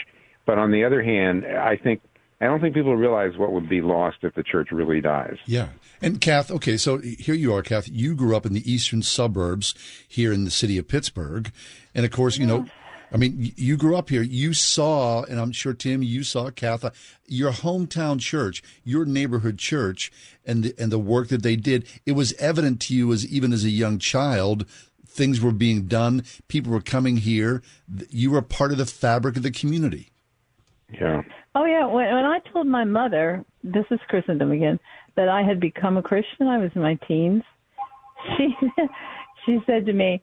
But 0.45 0.59
on 0.59 0.69
the 0.71 0.83
other 0.83 1.01
hand, 1.01 1.43
I 1.45 1.77
think 1.77 2.01
I 2.41 2.45
don't 2.45 2.59
think 2.59 2.75
people 2.75 2.95
realize 2.95 3.37
what 3.37 3.53
would 3.53 3.69
be 3.69 3.81
lost 3.81 4.17
if 4.23 4.35
the 4.35 4.43
church 4.43 4.69
really 4.71 4.99
dies. 4.99 5.37
Yeah. 5.45 5.69
And 6.01 6.19
Kath, 6.19 6.51
okay, 6.51 6.75
so 6.75 6.97
here 6.97 7.35
you 7.35 7.53
are, 7.53 7.61
Kath. 7.61 7.87
You 7.87 8.13
grew 8.13 8.35
up 8.35 8.45
in 8.45 8.53
the 8.53 8.69
eastern 8.69 9.01
suburbs 9.01 9.73
here 10.07 10.33
in 10.33 10.43
the 10.43 10.51
city 10.51 10.77
of 10.77 10.87
Pittsburgh. 10.87 11.51
And 11.93 12.05
of 12.05 12.11
course, 12.11 12.37
you 12.37 12.45
know, 12.45 12.65
I 13.11 13.17
mean, 13.17 13.53
you 13.55 13.77
grew 13.77 13.95
up 13.95 14.09
here. 14.09 14.21
You 14.21 14.53
saw, 14.53 15.23
and 15.23 15.39
I'm 15.39 15.53
sure, 15.53 15.73
Tim, 15.73 16.03
you 16.03 16.23
saw, 16.23 16.49
Kath, 16.49 16.83
uh, 16.83 16.89
your 17.27 17.51
hometown 17.51 18.19
church, 18.19 18.61
your 18.83 19.05
neighborhood 19.05 19.57
church, 19.57 20.11
and 20.45 20.63
the, 20.63 20.75
and 20.77 20.91
the 20.91 20.99
work 20.99 21.29
that 21.29 21.41
they 21.41 21.55
did. 21.55 21.87
It 22.05 22.11
was 22.11 22.33
evident 22.33 22.81
to 22.81 22.95
you 22.95 23.13
as 23.13 23.25
even 23.25 23.53
as 23.53 23.63
a 23.63 23.69
young 23.69 23.99
child, 23.99 24.65
things 25.07 25.39
were 25.39 25.53
being 25.53 25.83
done. 25.83 26.25
People 26.49 26.73
were 26.73 26.81
coming 26.81 27.17
here. 27.17 27.61
You 28.09 28.31
were 28.31 28.41
part 28.41 28.73
of 28.73 28.77
the 28.77 28.85
fabric 28.85 29.37
of 29.37 29.43
the 29.43 29.51
community. 29.51 30.11
Yeah. 30.91 31.21
Oh 31.55 31.65
yeah, 31.65 31.85
when, 31.85 32.13
when 32.13 32.25
I 32.25 32.39
told 32.51 32.67
my 32.67 32.83
mother, 32.83 33.43
this 33.63 33.85
is 33.89 33.99
Christendom 34.09 34.51
again, 34.51 34.79
that 35.15 35.29
I 35.29 35.41
had 35.41 35.59
become 35.59 35.95
a 35.97 36.03
Christian, 36.03 36.47
I 36.47 36.57
was 36.57 36.71
in 36.75 36.81
my 36.81 36.95
teens. 37.07 37.43
She 38.37 38.55
she 39.45 39.59
said 39.67 39.85
to 39.85 39.93
me, 39.93 40.19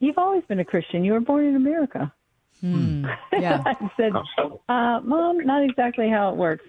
"You've 0.00 0.18
always 0.18 0.44
been 0.44 0.60
a 0.60 0.64
Christian. 0.66 1.02
You 1.02 1.14
were 1.14 1.20
born 1.20 1.46
in 1.46 1.56
America." 1.56 2.12
Yeah. 3.32 3.62
I 3.64 3.74
said, 3.96 4.12
uh, 4.68 5.00
"Mom, 5.02 5.38
not 5.38 5.62
exactly 5.62 6.08
how 6.10 6.30
it 6.30 6.36
works." 6.36 6.64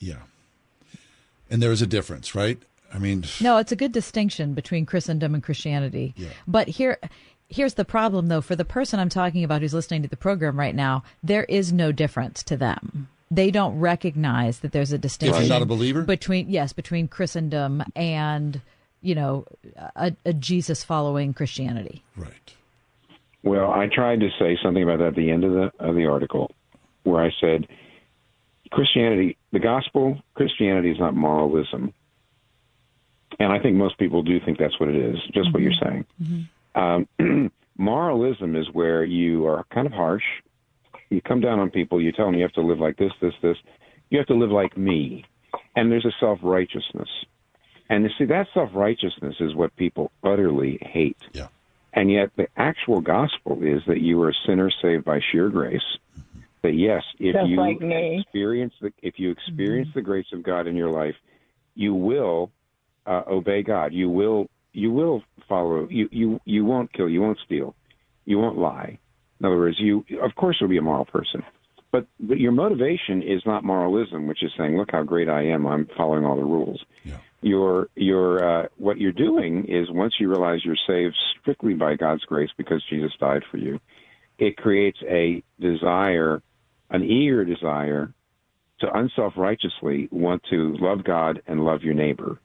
Yeah. 0.00 0.22
And 1.50 1.62
there 1.62 1.70
is 1.72 1.82
a 1.82 1.86
difference, 1.86 2.34
right? 2.34 2.60
I 2.92 2.98
mean, 2.98 3.24
No, 3.40 3.56
it's 3.58 3.72
a 3.72 3.76
good 3.76 3.92
distinction 3.92 4.54
between 4.54 4.86
Christendom 4.86 5.34
and 5.34 5.42
Christianity. 5.42 6.14
Yeah. 6.16 6.28
But 6.46 6.68
here 6.68 6.98
here's 7.54 7.74
the 7.74 7.84
problem 7.84 8.26
though 8.26 8.40
for 8.40 8.56
the 8.56 8.64
person 8.64 8.98
I'm 8.98 9.08
talking 9.08 9.44
about 9.44 9.62
who's 9.62 9.74
listening 9.74 10.02
to 10.02 10.08
the 10.08 10.16
program 10.16 10.58
right 10.58 10.74
now, 10.74 11.04
there 11.22 11.44
is 11.44 11.72
no 11.72 11.92
difference 11.92 12.42
to 12.44 12.56
them. 12.56 13.08
They 13.30 13.50
don't 13.50 13.78
recognize 13.78 14.60
that 14.60 14.72
there's 14.72 14.92
a 14.92 14.98
distinction 14.98 15.42
You're 15.42 15.48
not 15.48 15.62
a 15.62 15.66
believer? 15.66 16.02
between 16.02 16.50
yes, 16.50 16.72
between 16.72 17.08
Christendom 17.08 17.82
and 17.94 18.60
you 19.00 19.14
know, 19.14 19.44
a, 19.96 20.14
a 20.24 20.32
Jesus 20.32 20.82
following 20.82 21.34
Christianity. 21.34 22.02
right. 22.16 22.54
Well, 23.42 23.70
I 23.70 23.88
tried 23.94 24.20
to 24.20 24.30
say 24.38 24.56
something 24.62 24.82
about 24.82 25.00
that 25.00 25.08
at 25.08 25.14
the 25.16 25.30
end 25.30 25.44
of 25.44 25.52
the 25.52 25.70
of 25.78 25.94
the 25.94 26.06
article, 26.06 26.50
where 27.02 27.22
I 27.22 27.30
said 27.38 27.68
Christianity, 28.70 29.36
the 29.52 29.58
gospel, 29.58 30.22
Christianity 30.34 30.90
is 30.90 30.98
not 30.98 31.14
moralism, 31.14 31.92
and 33.38 33.52
I 33.52 33.58
think 33.58 33.76
most 33.76 33.98
people 33.98 34.22
do 34.22 34.40
think 34.40 34.58
that's 34.58 34.80
what 34.80 34.88
it 34.88 34.96
is. 34.96 35.18
Just 35.34 35.52
what 35.52 35.62
you're 35.62 35.72
mm-hmm. 35.72 35.88
saying. 35.88 36.04
Mm-hmm. 36.22 36.40
Um, 36.74 37.08
moralism 37.78 38.56
is 38.56 38.66
where 38.72 39.04
you 39.04 39.46
are 39.46 39.64
kind 39.72 39.86
of 39.86 39.92
harsh. 39.92 40.24
You 41.10 41.20
come 41.20 41.40
down 41.40 41.58
on 41.58 41.70
people. 41.70 42.00
You 42.00 42.12
tell 42.12 42.26
them 42.26 42.34
you 42.34 42.42
have 42.42 42.52
to 42.52 42.62
live 42.62 42.78
like 42.80 42.96
this, 42.96 43.12
this, 43.20 43.34
this. 43.42 43.56
You 44.10 44.18
have 44.18 44.26
to 44.28 44.34
live 44.34 44.50
like 44.50 44.76
me. 44.76 45.24
and 45.76 45.90
there's 45.90 46.04
a 46.04 46.12
self 46.20 46.38
righteousness. 46.42 47.08
And 47.88 48.04
you 48.04 48.10
see, 48.18 48.24
that 48.26 48.48
self 48.54 48.70
righteousness 48.74 49.36
is 49.40 49.54
what 49.54 49.74
people 49.76 50.10
utterly 50.22 50.78
hate. 50.80 51.18
Yeah. 51.32 51.48
And 51.92 52.10
yet, 52.10 52.30
the 52.36 52.48
actual 52.56 53.00
gospel 53.00 53.62
is 53.62 53.82
that 53.86 54.00
you 54.00 54.20
are 54.22 54.30
a 54.30 54.34
sinner 54.46 54.70
saved 54.82 55.04
by 55.04 55.20
sheer 55.30 55.48
grace. 55.48 55.82
That 56.62 56.72
yes, 56.74 57.02
if 57.20 57.34
Just 57.34 57.48
you 57.48 57.56
like 57.56 57.80
me. 57.80 58.20
experience 58.20 58.72
the 58.80 58.92
if 59.02 59.18
you 59.18 59.30
experience 59.30 59.90
the 59.94 60.02
grace 60.02 60.26
of 60.32 60.42
God 60.42 60.66
in 60.66 60.76
your 60.76 60.90
life, 60.90 61.14
you 61.74 61.94
will 61.94 62.50
uh, 63.06 63.22
obey 63.28 63.62
God. 63.62 63.92
You 63.92 64.08
will 64.08 64.48
you 64.74 64.92
will 64.92 65.22
follow. 65.48 65.88
You 65.88 66.08
you 66.12 66.40
you 66.44 66.64
won't 66.64 66.92
kill. 66.92 67.08
You 67.08 67.22
won't 67.22 67.38
steal. 67.44 67.74
You 68.26 68.38
won't 68.38 68.58
lie. 68.58 68.98
In 69.40 69.46
other 69.46 69.56
words, 69.56 69.76
you 69.78 70.04
of 70.22 70.34
course 70.34 70.58
will 70.60 70.68
be 70.68 70.78
a 70.78 70.82
moral 70.82 71.04
person. 71.04 71.42
But, 71.92 72.08
but 72.18 72.40
your 72.40 72.50
motivation 72.50 73.22
is 73.22 73.46
not 73.46 73.62
moralism, 73.62 74.26
which 74.26 74.42
is 74.42 74.50
saying, 74.58 74.76
"Look 74.76 74.90
how 74.90 75.04
great 75.04 75.28
I 75.28 75.46
am! 75.46 75.64
I'm 75.66 75.86
following 75.96 76.24
all 76.24 76.36
the 76.36 76.42
rules." 76.42 76.84
Yeah. 77.04 77.18
Your 77.40 77.88
your 77.94 78.64
uh, 78.64 78.66
what 78.76 78.98
you're 78.98 79.12
doing 79.12 79.66
is 79.66 79.90
once 79.90 80.14
you 80.18 80.28
realize 80.28 80.64
you're 80.64 80.76
saved 80.88 81.14
strictly 81.40 81.74
by 81.74 81.94
God's 81.94 82.24
grace 82.24 82.50
because 82.56 82.82
Jesus 82.90 83.12
died 83.20 83.42
for 83.48 83.58
you, 83.58 83.78
it 84.38 84.56
creates 84.56 84.98
a 85.08 85.42
desire, 85.60 86.42
an 86.90 87.04
eager 87.04 87.44
desire, 87.44 88.12
to 88.80 88.98
unself 88.98 89.34
righteously 89.36 90.08
want 90.10 90.42
to 90.50 90.76
love 90.80 91.04
God 91.04 91.42
and 91.46 91.64
love 91.64 91.82
your 91.82 91.94
neighbor, 91.94 92.40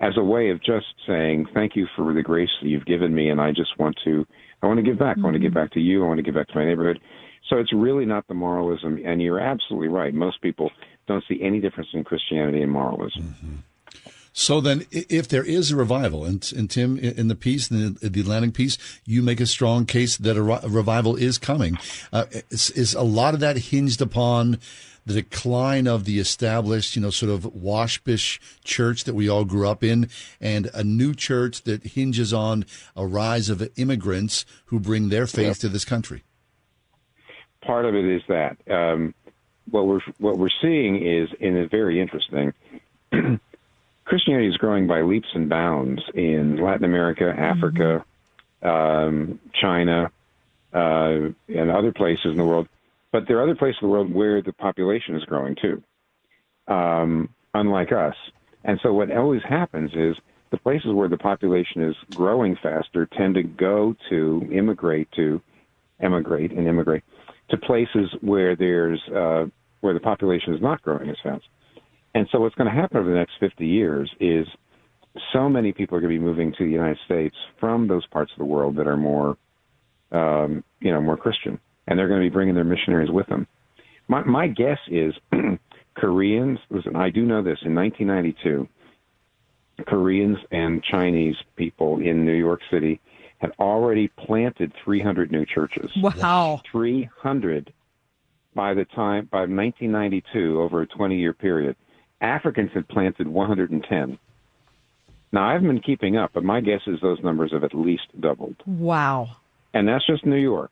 as 0.00 0.16
a 0.16 0.24
way 0.24 0.50
of 0.50 0.62
just 0.62 0.86
saying, 1.06 1.46
"Thank 1.54 1.76
you 1.76 1.86
for 1.96 2.12
the 2.12 2.22
grace 2.22 2.50
that 2.60 2.68
you've 2.68 2.86
given 2.86 3.14
me, 3.14 3.30
and 3.30 3.40
I 3.40 3.52
just 3.52 3.78
want 3.78 3.96
to, 4.04 4.26
I 4.62 4.66
want 4.66 4.78
to 4.78 4.82
give 4.82 4.98
back. 4.98 5.16
I 5.18 5.22
want 5.22 5.34
to 5.34 5.40
give 5.40 5.54
back 5.54 5.72
to 5.72 5.80
you. 5.80 6.04
I 6.04 6.08
want 6.08 6.18
to 6.18 6.22
give 6.22 6.34
back 6.34 6.48
to 6.48 6.56
my 6.56 6.64
neighborhood." 6.64 7.00
So 7.48 7.58
it's 7.58 7.72
really 7.72 8.06
not 8.06 8.26
the 8.26 8.34
moralism, 8.34 9.00
and 9.04 9.20
you're 9.20 9.40
absolutely 9.40 9.88
right. 9.88 10.14
Most 10.14 10.40
people 10.40 10.70
don't 11.06 11.22
see 11.28 11.42
any 11.42 11.60
difference 11.60 11.90
in 11.92 12.02
Christianity 12.02 12.62
and 12.62 12.72
moralism. 12.72 13.62
So 14.32 14.60
then, 14.60 14.84
if 14.90 15.28
there 15.28 15.44
is 15.44 15.70
a 15.70 15.76
revival, 15.76 16.24
and, 16.24 16.52
and 16.56 16.68
Tim, 16.68 16.98
in 16.98 17.28
the 17.28 17.36
piece, 17.36 17.70
in 17.70 17.94
the, 17.94 18.08
the 18.08 18.20
Atlantic 18.20 18.52
piece, 18.52 18.78
you 19.04 19.22
make 19.22 19.40
a 19.40 19.46
strong 19.46 19.86
case 19.86 20.16
that 20.16 20.36
a 20.36 20.42
revival 20.42 21.14
is 21.14 21.38
coming. 21.38 21.78
Uh, 22.12 22.24
is, 22.50 22.70
is 22.70 22.94
a 22.94 23.02
lot 23.02 23.34
of 23.34 23.40
that 23.40 23.56
hinged 23.56 24.02
upon 24.02 24.58
the 25.06 25.14
decline 25.14 25.86
of 25.86 26.04
the 26.04 26.18
established, 26.18 26.96
you 26.96 27.02
know, 27.02 27.10
sort 27.10 27.30
of 27.30 27.44
waspish 27.54 28.40
church 28.64 29.04
that 29.04 29.14
we 29.14 29.28
all 29.28 29.44
grew 29.44 29.68
up 29.68 29.84
in, 29.84 30.08
and 30.40 30.70
a 30.74 30.82
new 30.84 31.14
church 31.14 31.62
that 31.62 31.82
hinges 31.82 32.32
on 32.32 32.64
a 32.96 33.06
rise 33.06 33.48
of 33.48 33.68
immigrants 33.76 34.44
who 34.66 34.80
bring 34.80 35.08
their 35.08 35.26
faith 35.26 35.58
to 35.60 35.68
this 35.68 35.84
country? 35.84 36.22
part 37.64 37.84
of 37.84 37.94
it 37.94 38.04
is 38.04 38.22
that 38.28 38.56
um, 38.70 39.14
what 39.70 39.86
we're 39.86 40.00
what 40.18 40.38
we're 40.38 40.48
seeing 40.62 40.96
is, 40.96 41.28
and 41.40 41.56
it's 41.56 41.70
very 41.70 42.00
interesting. 42.00 42.52
Christianity 44.04 44.48
is 44.48 44.56
growing 44.56 44.86
by 44.86 45.00
leaps 45.00 45.28
and 45.34 45.48
bounds 45.48 46.02
in 46.14 46.62
Latin 46.62 46.84
America, 46.84 47.34
Africa, 47.36 48.04
um, 48.62 49.40
China, 49.54 50.10
uh, 50.72 51.30
and 51.48 51.70
other 51.70 51.92
places 51.92 52.26
in 52.26 52.36
the 52.36 52.44
world. 52.44 52.68
But 53.14 53.28
there 53.28 53.38
are 53.38 53.44
other 53.44 53.54
places 53.54 53.78
in 53.80 53.86
the 53.86 53.92
world 53.92 54.12
where 54.12 54.42
the 54.42 54.52
population 54.52 55.14
is 55.14 55.22
growing 55.22 55.54
too, 55.54 55.80
um, 56.66 57.28
unlike 57.54 57.92
us. 57.92 58.16
And 58.64 58.80
so 58.82 58.92
what 58.92 59.08
always 59.12 59.42
happens 59.48 59.92
is 59.94 60.16
the 60.50 60.58
places 60.58 60.88
where 60.92 61.08
the 61.08 61.16
population 61.16 61.84
is 61.84 61.94
growing 62.16 62.56
faster 62.60 63.06
tend 63.16 63.36
to 63.36 63.44
go 63.44 63.94
to 64.10 64.48
immigrate 64.52 65.06
to 65.12 65.40
emigrate 66.00 66.50
and 66.50 66.66
immigrate 66.66 67.04
to 67.50 67.56
places 67.56 68.10
where 68.20 68.56
there's 68.56 69.00
uh, 69.14 69.46
where 69.80 69.94
the 69.94 70.00
population 70.00 70.52
is 70.52 70.60
not 70.60 70.82
growing 70.82 71.08
as 71.08 71.16
fast. 71.22 71.44
And 72.16 72.26
so 72.32 72.40
what's 72.40 72.56
going 72.56 72.68
to 72.68 72.74
happen 72.74 72.96
over 72.96 73.08
the 73.08 73.16
next 73.16 73.34
50 73.38 73.64
years 73.64 74.10
is 74.18 74.48
so 75.32 75.48
many 75.48 75.70
people 75.70 75.96
are 75.96 76.00
going 76.00 76.12
to 76.12 76.18
be 76.18 76.24
moving 76.24 76.52
to 76.58 76.64
the 76.64 76.72
United 76.72 76.98
States 77.04 77.36
from 77.60 77.86
those 77.86 78.04
parts 78.08 78.32
of 78.32 78.38
the 78.38 78.44
world 78.44 78.74
that 78.74 78.88
are 78.88 78.96
more, 78.96 79.36
um, 80.10 80.64
you 80.80 80.90
know, 80.90 81.00
more 81.00 81.16
Christian, 81.16 81.60
and 81.86 81.98
they're 81.98 82.08
going 82.08 82.20
to 82.20 82.28
be 82.28 82.32
bringing 82.32 82.54
their 82.54 82.64
missionaries 82.64 83.10
with 83.10 83.26
them. 83.26 83.46
My, 84.08 84.22
my 84.24 84.46
guess 84.48 84.78
is 84.88 85.14
Koreans. 85.94 86.58
Listen, 86.70 86.96
I 86.96 87.10
do 87.10 87.22
know 87.22 87.42
this. 87.42 87.58
In 87.62 87.74
1992, 87.74 88.68
Koreans 89.86 90.38
and 90.50 90.82
Chinese 90.82 91.36
people 91.56 91.98
in 91.98 92.24
New 92.24 92.34
York 92.34 92.60
City 92.70 93.00
had 93.38 93.52
already 93.58 94.08
planted 94.08 94.72
300 94.84 95.30
new 95.30 95.44
churches. 95.44 95.90
Wow. 95.96 96.62
300 96.70 97.72
by 98.54 98.74
the 98.74 98.84
time 98.84 99.28
by 99.30 99.40
1992 99.40 100.60
over 100.60 100.82
a 100.82 100.86
20 100.86 101.18
year 101.18 101.32
period. 101.32 101.76
Africans 102.20 102.70
had 102.72 102.88
planted 102.88 103.28
110. 103.28 104.18
Now 105.32 105.48
I 105.48 105.52
haven't 105.52 105.68
been 105.68 105.80
keeping 105.80 106.16
up, 106.16 106.30
but 106.32 106.44
my 106.44 106.60
guess 106.60 106.80
is 106.86 107.00
those 107.02 107.22
numbers 107.22 107.52
have 107.52 107.64
at 107.64 107.74
least 107.74 108.04
doubled. 108.20 108.56
Wow. 108.66 109.36
And 109.74 109.88
that's 109.88 110.06
just 110.06 110.24
New 110.24 110.36
York. 110.36 110.70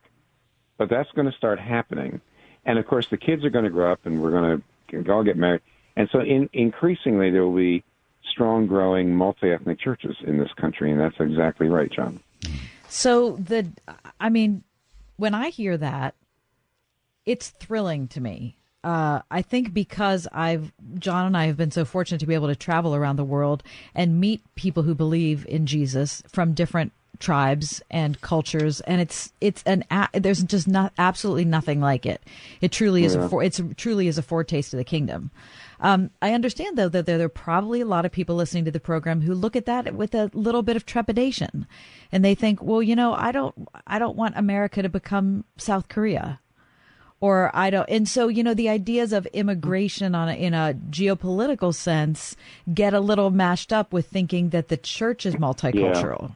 But 0.83 0.88
that's 0.88 1.12
going 1.12 1.31
to 1.31 1.37
start 1.37 1.61
happening. 1.61 2.21
And 2.64 2.77
of 2.77 2.88
course 2.88 3.07
the 3.07 3.16
kids 3.16 3.45
are 3.45 3.51
going 3.51 3.62
to 3.66 3.71
grow 3.71 3.92
up 3.92 4.01
and 4.05 4.21
we're 4.21 4.33
going 4.33 4.64
to 4.90 5.12
all 5.12 5.23
get 5.23 5.37
married. 5.37 5.61
And 5.95 6.09
so 6.11 6.18
in, 6.18 6.51
increasingly 6.53 7.31
there 7.31 7.45
will 7.45 7.55
be 7.55 7.85
strong 8.29 8.66
growing 8.66 9.14
multi-ethnic 9.14 9.79
churches 9.79 10.16
in 10.27 10.38
this 10.38 10.53
country 10.55 10.90
and 10.90 11.01
that's 11.01 11.14
exactly 11.21 11.68
right, 11.68 11.88
John. 11.88 12.18
So 12.88 13.37
the, 13.37 13.71
I 14.18 14.29
mean, 14.29 14.64
when 15.18 15.35
I 15.35 15.51
hear 15.51 15.77
that, 15.77 16.16
it's 17.27 17.51
thrilling 17.51 18.09
to 18.09 18.21
me. 18.21 18.57
Uh, 18.83 19.21
I 19.31 19.40
think 19.40 19.73
because 19.73 20.27
I've 20.33 20.73
John 20.99 21.27
and 21.27 21.37
I 21.37 21.47
have 21.47 21.57
been 21.57 21.71
so 21.71 21.85
fortunate 21.85 22.18
to 22.18 22.27
be 22.27 22.35
able 22.35 22.49
to 22.49 22.57
travel 22.57 22.97
around 22.97 23.14
the 23.14 23.25
world 23.25 23.62
and 23.95 24.18
meet 24.18 24.42
people 24.57 24.83
who 24.83 24.97
believe 24.97 25.47
in 25.47 25.66
Jesus 25.66 26.25
from 26.27 26.55
different 26.55 26.90
tribes 27.18 27.83
and 27.90 28.20
cultures, 28.20 28.81
and 28.83 29.01
it's 29.01 29.33
it's 29.40 29.62
an 29.64 29.85
there's 30.14 30.42
just 30.42 30.66
not 30.66 30.92
absolutely 30.98 31.44
nothing 31.44 31.81
like 31.81 32.07
it. 32.07 32.22
It 32.61 32.72
truly 32.72 33.05
is 33.05 33.14
a 33.14 33.29
for, 33.29 33.42
it's 33.42 33.61
truly 33.77 34.09
is 34.09 34.18
a 34.18 34.22
foretaste 34.22 34.75
of 34.75 34.79
the 34.79 34.85
kingdom. 34.85 35.31
Um, 35.81 36.11
I 36.20 36.33
understand 36.33 36.79
though 36.79 36.88
that 36.88 37.07
there, 37.07 37.18
there 37.18 37.27
are 37.27 37.31
probably 37.31 37.81
a 37.81 37.87
lot 37.87 38.05
of 38.05 38.12
people 38.12 38.37
listening 38.37 38.64
to 38.66 38.70
the 38.70 38.81
program 38.81 39.20
who 39.20 39.35
look 39.35 39.57
at 39.57 39.66
that 39.66 39.94
with 39.94 40.14
a 40.14 40.31
little 40.33 40.62
bit 40.62 40.77
of 40.77 40.87
trepidation, 40.87 41.66
and 42.11 42.25
they 42.25 42.35
think, 42.35 42.62
well, 42.62 42.83
you 42.83 42.96
know, 42.96 43.14
I 43.14 43.33
don't 43.33 43.55
I 43.87 43.98
don't 43.98 44.16
want 44.16 44.37
America 44.37 44.83
to 44.83 44.88
become 44.88 45.44
South 45.57 45.88
Korea 45.88 46.40
or 47.22 47.53
I 47.55 47.70
don't. 47.70 47.88
And 47.88 48.09
so, 48.09 48.27
you 48.27 48.42
know, 48.42 48.53
the 48.53 48.68
ideas 48.68 49.12
of 49.12 49.27
immigration 49.27 50.14
on 50.16 50.29
a, 50.29 50.33
in 50.33 50.55
a 50.55 50.75
geopolitical 50.90 51.72
sense 51.72 52.37
get 52.75 52.94
a 52.94 53.01
little 53.01 53.31
mashed 53.31 53.72
up 53.72 53.92
with 53.92 54.09
thinking 54.09 54.48
that 54.48 54.66
the 54.66 54.77
church 54.77 55.25
is 55.25 55.37
multicultural. 55.37 56.33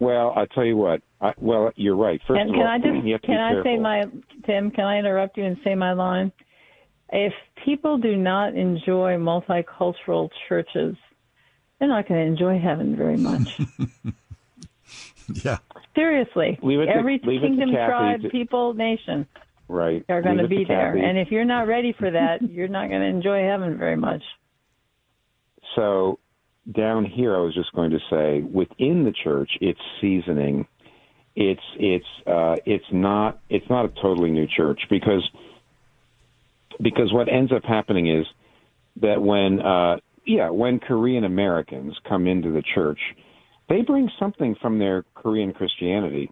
Well, 0.00 0.32
I'll 0.36 0.46
tell 0.46 0.64
you 0.64 0.76
what. 0.76 1.02
I, 1.20 1.32
well, 1.38 1.72
you're 1.76 1.96
right. 1.96 2.20
First 2.28 2.40
And 2.40 2.50
of 2.50 2.54
can 2.54 2.62
all, 2.62 2.68
I 2.68 2.78
just 2.78 3.04
you 3.06 3.12
have 3.12 3.20
to 3.22 3.26
can 3.26 3.36
be 3.52 3.60
I 3.60 3.62
say 3.64 3.78
my 3.78 4.04
Tim? 4.46 4.70
Can 4.70 4.84
I 4.84 4.98
interrupt 4.98 5.36
you 5.36 5.44
and 5.44 5.56
say 5.64 5.74
my 5.74 5.92
line? 5.92 6.30
If 7.10 7.32
people 7.64 7.98
do 7.98 8.14
not 8.16 8.54
enjoy 8.54 9.16
multicultural 9.16 10.28
churches, 10.48 10.94
they're 11.78 11.88
not 11.88 12.06
going 12.08 12.20
to 12.20 12.26
enjoy 12.26 12.58
heaven 12.58 12.96
very 12.96 13.16
much. 13.16 13.60
Yeah. 15.44 15.58
Seriously, 15.94 16.58
Leave 16.62 16.80
it 16.80 16.86
to- 16.86 16.92
every 16.94 17.20
leave 17.22 17.42
it 17.42 17.48
to 17.48 17.56
kingdom, 17.56 17.70
tribe, 17.70 18.22
to- 18.22 18.30
people, 18.30 18.72
nation 18.74 19.26
right? 19.68 20.04
are 20.08 20.22
going 20.22 20.38
to 20.38 20.48
be 20.48 20.64
there. 20.64 20.94
Kathy. 20.94 21.04
And 21.04 21.18
if 21.18 21.30
you're 21.30 21.44
not 21.44 21.66
ready 21.66 21.92
for 21.98 22.10
that, 22.10 22.40
you're 22.50 22.68
not 22.68 22.88
going 22.88 23.02
to 23.02 23.06
enjoy 23.06 23.42
heaven 23.46 23.76
very 23.76 23.96
much. 23.96 24.22
So 25.76 26.18
down 26.70 27.04
here, 27.04 27.34
I 27.34 27.40
was 27.40 27.54
just 27.54 27.72
going 27.72 27.90
to 27.90 27.98
say, 28.10 28.40
within 28.40 29.04
the 29.04 29.12
church, 29.12 29.50
it's 29.60 29.80
seasoning. 30.00 30.66
It's 31.34 31.62
it's 31.76 32.06
uh, 32.26 32.56
it's 32.66 32.84
not 32.92 33.40
it's 33.48 33.68
not 33.70 33.84
a 33.84 33.88
totally 33.88 34.30
new 34.30 34.46
church 34.46 34.80
because 34.90 35.28
because 36.80 37.12
what 37.12 37.28
ends 37.28 37.52
up 37.52 37.64
happening 37.64 38.08
is 38.08 38.26
that 39.00 39.22
when 39.22 39.60
uh, 39.60 39.98
yeah 40.26 40.50
when 40.50 40.80
Korean 40.80 41.24
Americans 41.24 41.94
come 42.08 42.26
into 42.26 42.50
the 42.50 42.62
church, 42.74 42.98
they 43.68 43.82
bring 43.82 44.10
something 44.18 44.56
from 44.60 44.78
their 44.78 45.04
Korean 45.14 45.52
Christianity. 45.52 46.30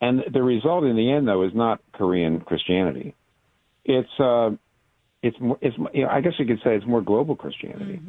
And 0.00 0.22
the 0.32 0.42
result 0.42 0.84
in 0.84 0.96
the 0.96 1.12
end, 1.12 1.28
though, 1.28 1.42
is 1.42 1.52
not 1.54 1.80
Korean 1.92 2.40
Christianity. 2.40 3.14
It's 3.84 4.08
uh, 4.20 4.50
it's 5.22 5.36
it's 5.60 5.76
you 5.92 6.04
know, 6.04 6.08
I 6.10 6.20
guess 6.20 6.34
you 6.38 6.46
could 6.46 6.60
say 6.64 6.76
it's 6.76 6.86
more 6.86 7.02
global 7.02 7.36
Christianity, 7.36 8.00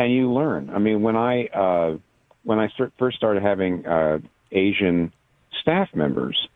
and 0.00 0.14
you 0.14 0.32
learn. 0.32 0.70
I 0.70 0.78
mean, 0.78 1.02
when 1.02 1.14
I 1.14 1.46
uh, 1.48 1.98
when 2.42 2.58
I 2.58 2.68
start, 2.68 2.92
first 2.98 3.18
started 3.18 3.42
having 3.42 3.86
uh, 3.86 4.18
Asian 4.50 5.12
staff 5.60 5.88
members 5.94 6.48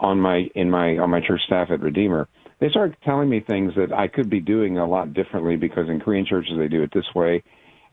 on 0.00 0.20
my 0.20 0.48
in 0.56 0.68
my 0.68 0.98
on 0.98 1.08
my 1.08 1.20
church 1.20 1.40
staff 1.46 1.68
at 1.70 1.80
Redeemer, 1.80 2.28
they 2.58 2.68
started 2.70 2.96
telling 3.04 3.28
me 3.28 3.38
things 3.38 3.72
that 3.76 3.92
I 3.92 4.08
could 4.08 4.28
be 4.28 4.40
doing 4.40 4.78
a 4.78 4.86
lot 4.86 5.14
differently 5.14 5.54
because 5.54 5.88
in 5.88 6.00
Korean 6.00 6.26
churches 6.26 6.54
they 6.58 6.66
do 6.66 6.82
it 6.82 6.90
this 6.92 7.06
way, 7.14 7.44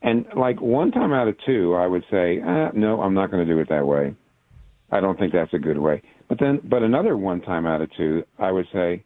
and 0.02 0.26
like 0.36 0.60
one 0.60 0.90
time 0.90 1.12
out 1.12 1.28
of 1.28 1.36
two, 1.46 1.74
I 1.76 1.86
would 1.86 2.04
say, 2.10 2.40
ah, 2.44 2.70
no, 2.74 3.00
I'm 3.00 3.14
not 3.14 3.30
going 3.30 3.46
to 3.46 3.52
do 3.52 3.60
it 3.60 3.68
that 3.68 3.86
way. 3.86 4.12
I 4.90 4.98
don't 4.98 5.16
think 5.16 5.32
that's 5.32 5.54
a 5.54 5.58
good 5.58 5.78
way. 5.78 6.02
But 6.28 6.40
then, 6.40 6.60
but 6.64 6.82
another 6.82 7.16
one 7.16 7.42
time 7.42 7.64
out 7.64 7.80
of 7.80 7.90
two, 7.96 8.24
I 8.40 8.50
would 8.50 8.66
say, 8.72 9.04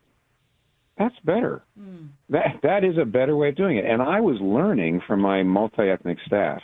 that's 0.99 1.19
better. 1.25 1.63
Mm. 1.79 2.09
That 2.29 2.61
that 2.63 2.85
is 2.85 2.99
a 2.99 3.05
better 3.05 3.37
way 3.37 3.49
of 3.51 3.57
doing 3.57 3.79
it. 3.79 3.85
And 3.85 4.03
I 4.03 4.21
was 4.21 4.39
learning 4.41 5.03
from 5.07 5.21
my 5.21 5.43
multi-ethnic 5.43 6.19
staff. 6.27 6.63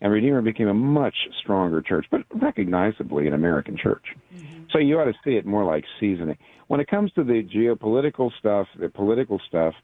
And 0.00 0.12
Redeemer 0.12 0.42
became 0.42 0.66
a 0.66 0.74
much 0.74 1.14
stronger 1.40 1.80
church, 1.80 2.06
but 2.10 2.22
recognizably 2.34 3.28
an 3.28 3.34
American 3.34 3.76
church. 3.76 4.04
Mm-hmm. 4.34 4.64
So 4.72 4.78
you 4.78 4.98
ought 4.98 5.04
to 5.04 5.14
see 5.24 5.36
it 5.36 5.46
more 5.46 5.64
like 5.64 5.84
seasoning. 6.00 6.38
When 6.66 6.80
it 6.80 6.88
comes 6.88 7.12
to 7.12 7.22
the 7.22 7.44
geopolitical 7.44 8.30
stuff, 8.38 8.66
the 8.76 8.88
political 8.88 9.40
stuff, 9.46 9.74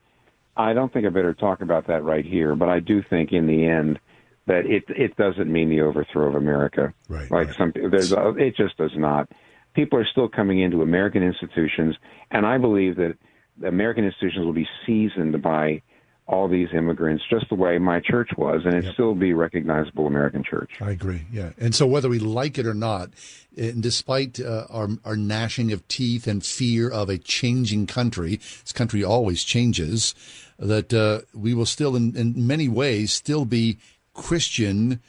I 0.57 0.73
don't 0.73 0.93
think 0.93 1.07
I 1.07 1.11
better 1.11 1.35
talk 1.35 1.61
about 1.61 1.87
that 1.87 2.03
right 2.03 2.25
here. 2.25 2.57
But 2.57 2.69
I 2.69 2.81
do 2.81 3.01
think 3.09 3.33
in 3.33 3.47
the 3.47 3.65
end 3.65 4.01
that 4.47 4.67
it 4.67 4.85
it 4.89 5.17
doesn't 5.17 5.53
mean 5.53 5.69
the 5.69 5.83
overthrow 5.83 6.29
of 6.29 6.35
America. 6.35 6.93
Right. 7.09 7.31
Like 7.31 7.49
right. 7.49 7.57
some 7.57 7.73
there's 7.75 8.13
a, 8.13 8.31
it 8.37 8.57
just 8.57 8.77
does 8.77 8.97
not. 8.97 9.31
People 9.75 10.01
are 10.01 10.07
still 10.07 10.29
coming 10.29 10.59
into 10.59 10.83
American 10.83 11.23
institutions, 11.23 11.95
and 12.33 12.45
I 12.45 12.59
believe 12.59 12.97
that 12.97 13.17
American 13.65 14.05
institutions 14.05 14.45
will 14.45 14.53
be 14.53 14.69
seasoned 14.87 15.41
by 15.43 15.83
all 16.29 16.47
these 16.47 16.69
immigrants, 16.75 17.25
just 17.31 17.49
the 17.49 17.55
way 17.55 17.79
my 17.79 18.01
church 18.01 18.31
was, 18.37 18.61
and 18.67 18.75
it 18.75 18.85
yep. 18.85 18.93
still 18.93 19.15
be 19.15 19.33
recognizable 19.33 20.07
American 20.07 20.45
church. 20.45 20.71
I 20.81 20.91
agree. 20.91 21.23
Yeah, 21.33 21.51
and 21.59 21.75
so 21.75 21.87
whether 21.87 22.09
we 22.09 22.19
like 22.19 22.59
it 22.59 22.67
or 22.67 22.75
not, 22.75 23.11
and 23.57 23.83
despite 23.83 24.39
uh, 24.39 24.67
our 24.69 24.89
our 25.05 25.17
gnashing 25.17 25.73
of 25.73 25.89
teeth 25.89 26.27
and 26.27 26.45
fear 26.45 26.91
of 26.91 27.09
a 27.09 27.17
changing 27.17 27.87
country, 27.87 28.37
this 28.37 28.73
country 28.73 29.03
always 29.03 29.43
changes. 29.43 30.15
That 30.59 30.93
uh, 30.93 31.21
we 31.35 31.55
will 31.55 31.67
still, 31.67 31.95
in, 31.95 32.17
in 32.17 32.47
many 32.47 32.69
ways, 32.69 33.13
still 33.13 33.45
be 33.45 33.79
Christian 34.13 35.01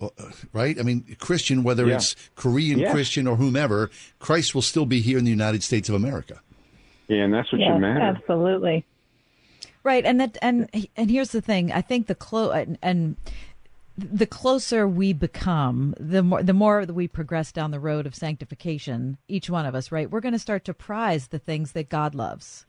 uh, 0.00 0.08
right? 0.52 0.78
I 0.78 0.82
mean, 0.82 1.16
Christian, 1.18 1.62
whether 1.62 1.86
yeah. 1.86 1.96
it's 1.96 2.16
Korean 2.34 2.78
yeah. 2.78 2.92
Christian 2.92 3.26
or 3.26 3.36
whomever, 3.36 3.90
Christ 4.18 4.54
will 4.54 4.62
still 4.62 4.86
be 4.86 5.00
here 5.00 5.18
in 5.18 5.24
the 5.24 5.30
United 5.30 5.62
States 5.62 5.88
of 5.88 5.94
America. 5.94 6.40
Yeah, 7.12 7.24
and 7.24 7.34
that's 7.34 7.52
what 7.52 7.60
yes, 7.60 7.74
should 7.74 7.80
matter. 7.80 8.00
Absolutely. 8.00 8.86
Right, 9.84 10.04
and 10.04 10.20
that 10.20 10.38
and 10.40 10.68
and 10.96 11.10
here's 11.10 11.32
the 11.32 11.40
thing. 11.40 11.72
I 11.72 11.82
think 11.82 12.06
the 12.06 12.14
clo 12.14 12.50
and, 12.50 12.78
and 12.82 13.16
the 13.98 14.26
closer 14.26 14.88
we 14.88 15.12
become, 15.12 15.94
the 15.98 16.22
more 16.22 16.42
the 16.42 16.52
more 16.52 16.86
that 16.86 16.94
we 16.94 17.08
progress 17.08 17.52
down 17.52 17.70
the 17.70 17.80
road 17.80 18.06
of 18.06 18.14
sanctification, 18.14 19.18
each 19.28 19.50
one 19.50 19.66
of 19.66 19.74
us, 19.74 19.92
right? 19.92 20.10
We're 20.10 20.20
going 20.20 20.32
to 20.32 20.38
start 20.38 20.64
to 20.66 20.74
prize 20.74 21.28
the 21.28 21.38
things 21.38 21.72
that 21.72 21.88
God 21.88 22.14
loves 22.14 22.64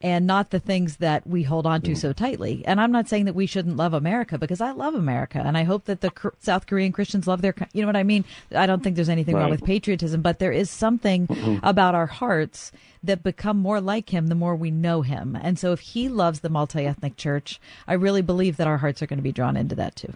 and 0.00 0.26
not 0.26 0.50
the 0.50 0.60
things 0.60 0.98
that 0.98 1.26
we 1.26 1.42
hold 1.42 1.66
on 1.66 1.82
to 1.82 1.96
so 1.96 2.12
tightly. 2.12 2.62
And 2.64 2.80
I'm 2.80 2.92
not 2.92 3.08
saying 3.08 3.24
that 3.24 3.34
we 3.34 3.46
shouldn't 3.46 3.76
love 3.76 3.94
America 3.94 4.38
because 4.38 4.60
I 4.60 4.70
love 4.70 4.94
America 4.94 5.42
and 5.44 5.58
I 5.58 5.64
hope 5.64 5.86
that 5.86 6.00
the 6.02 6.12
South 6.38 6.66
Korean 6.66 6.92
Christians 6.92 7.26
love 7.26 7.42
their, 7.42 7.54
you 7.72 7.82
know 7.82 7.88
what 7.88 7.96
I 7.96 8.04
mean? 8.04 8.24
I 8.54 8.66
don't 8.66 8.82
think 8.82 8.94
there's 8.94 9.08
anything 9.08 9.34
right. 9.34 9.42
wrong 9.42 9.50
with 9.50 9.64
patriotism, 9.64 10.22
but 10.22 10.38
there 10.38 10.52
is 10.52 10.70
something 10.70 11.26
mm-hmm. 11.26 11.66
about 11.66 11.96
our 11.96 12.06
hearts 12.06 12.70
that 13.02 13.24
become 13.24 13.56
more 13.56 13.80
like 13.80 14.10
him 14.10 14.28
the 14.28 14.34
more 14.36 14.54
we 14.54 14.70
know 14.70 15.02
him. 15.02 15.36
And 15.40 15.58
so 15.58 15.72
if 15.72 15.80
he 15.80 16.08
loves 16.08 16.40
the 16.40 16.48
multi-ethnic 16.48 17.16
church, 17.16 17.60
I 17.88 17.94
really 17.94 18.22
believe 18.22 18.56
that 18.58 18.68
our 18.68 18.78
hearts 18.78 19.02
are 19.02 19.06
going 19.06 19.18
to 19.18 19.22
be 19.22 19.32
drawn 19.32 19.56
into 19.56 19.74
that 19.76 19.96
too. 19.96 20.14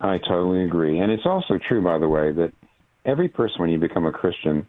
I 0.00 0.18
totally 0.18 0.64
agree. 0.64 0.98
And 0.98 1.10
it's 1.10 1.26
also 1.26 1.58
true, 1.58 1.82
by 1.82 1.98
the 1.98 2.08
way, 2.08 2.30
that 2.32 2.52
every 3.04 3.28
person, 3.28 3.56
when 3.60 3.70
you 3.70 3.78
become 3.78 4.06
a 4.06 4.12
Christian, 4.12 4.66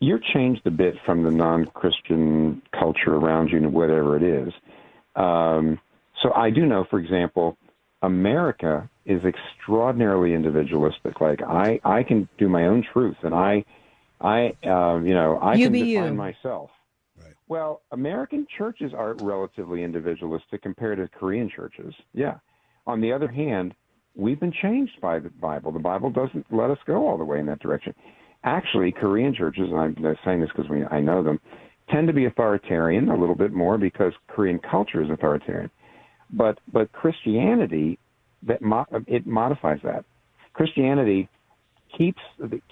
you're 0.00 0.20
changed 0.20 0.66
a 0.66 0.70
bit 0.70 0.94
from 1.04 1.22
the 1.22 1.30
non-Christian 1.30 2.62
culture 2.72 3.14
around 3.14 3.50
you, 3.50 3.58
and 3.58 3.72
whatever 3.72 4.16
it 4.16 4.22
is. 4.22 4.52
Um, 5.16 5.80
so 6.22 6.32
I 6.34 6.50
do 6.50 6.66
know, 6.66 6.84
for 6.88 6.98
example, 6.98 7.56
America 8.02 8.88
is 9.06 9.22
extraordinarily 9.24 10.34
individualistic. 10.34 11.20
Like 11.20 11.42
I, 11.42 11.80
I 11.84 12.02
can 12.02 12.28
do 12.38 12.48
my 12.48 12.66
own 12.66 12.84
truth, 12.92 13.16
and 13.22 13.34
I, 13.34 13.64
I, 14.20 14.54
uh, 14.64 15.00
you 15.00 15.14
know, 15.14 15.38
I 15.38 15.54
you 15.54 15.66
can 15.66 15.72
define 15.72 15.86
you. 15.86 16.14
myself. 16.14 16.70
Right. 17.16 17.34
Well, 17.48 17.82
American 17.90 18.46
churches 18.56 18.92
are 18.94 19.14
relatively 19.14 19.82
individualistic 19.82 20.62
compared 20.62 20.98
to 20.98 21.08
Korean 21.08 21.50
churches. 21.50 21.94
Yeah. 22.12 22.36
On 22.86 23.00
the 23.00 23.12
other 23.12 23.28
hand, 23.28 23.74
we've 24.14 24.38
been 24.38 24.52
changed 24.52 25.00
by 25.00 25.18
the 25.18 25.30
Bible. 25.30 25.72
The 25.72 25.78
Bible 25.80 26.10
doesn't 26.10 26.46
let 26.50 26.70
us 26.70 26.78
go 26.86 27.08
all 27.08 27.18
the 27.18 27.24
way 27.24 27.40
in 27.40 27.46
that 27.46 27.58
direction 27.58 27.94
actually 28.44 28.92
Korean 28.92 29.34
churches, 29.34 29.68
and 29.70 29.78
I'm 29.78 30.16
saying 30.24 30.40
this 30.40 30.50
because 30.54 30.70
we 30.70 30.84
I 30.84 31.00
know 31.00 31.22
them, 31.22 31.40
tend 31.90 32.06
to 32.08 32.12
be 32.12 32.26
authoritarian 32.26 33.08
a 33.08 33.16
little 33.16 33.34
bit 33.34 33.52
more 33.52 33.78
because 33.78 34.12
Korean 34.28 34.58
culture 34.58 35.02
is 35.02 35.10
authoritarian. 35.10 35.70
But 36.30 36.58
but 36.72 36.92
Christianity 36.92 37.98
that 38.44 38.62
mo- 38.62 38.86
it 39.06 39.26
modifies 39.26 39.80
that. 39.84 40.04
Christianity 40.52 41.28
keeps 41.96 42.20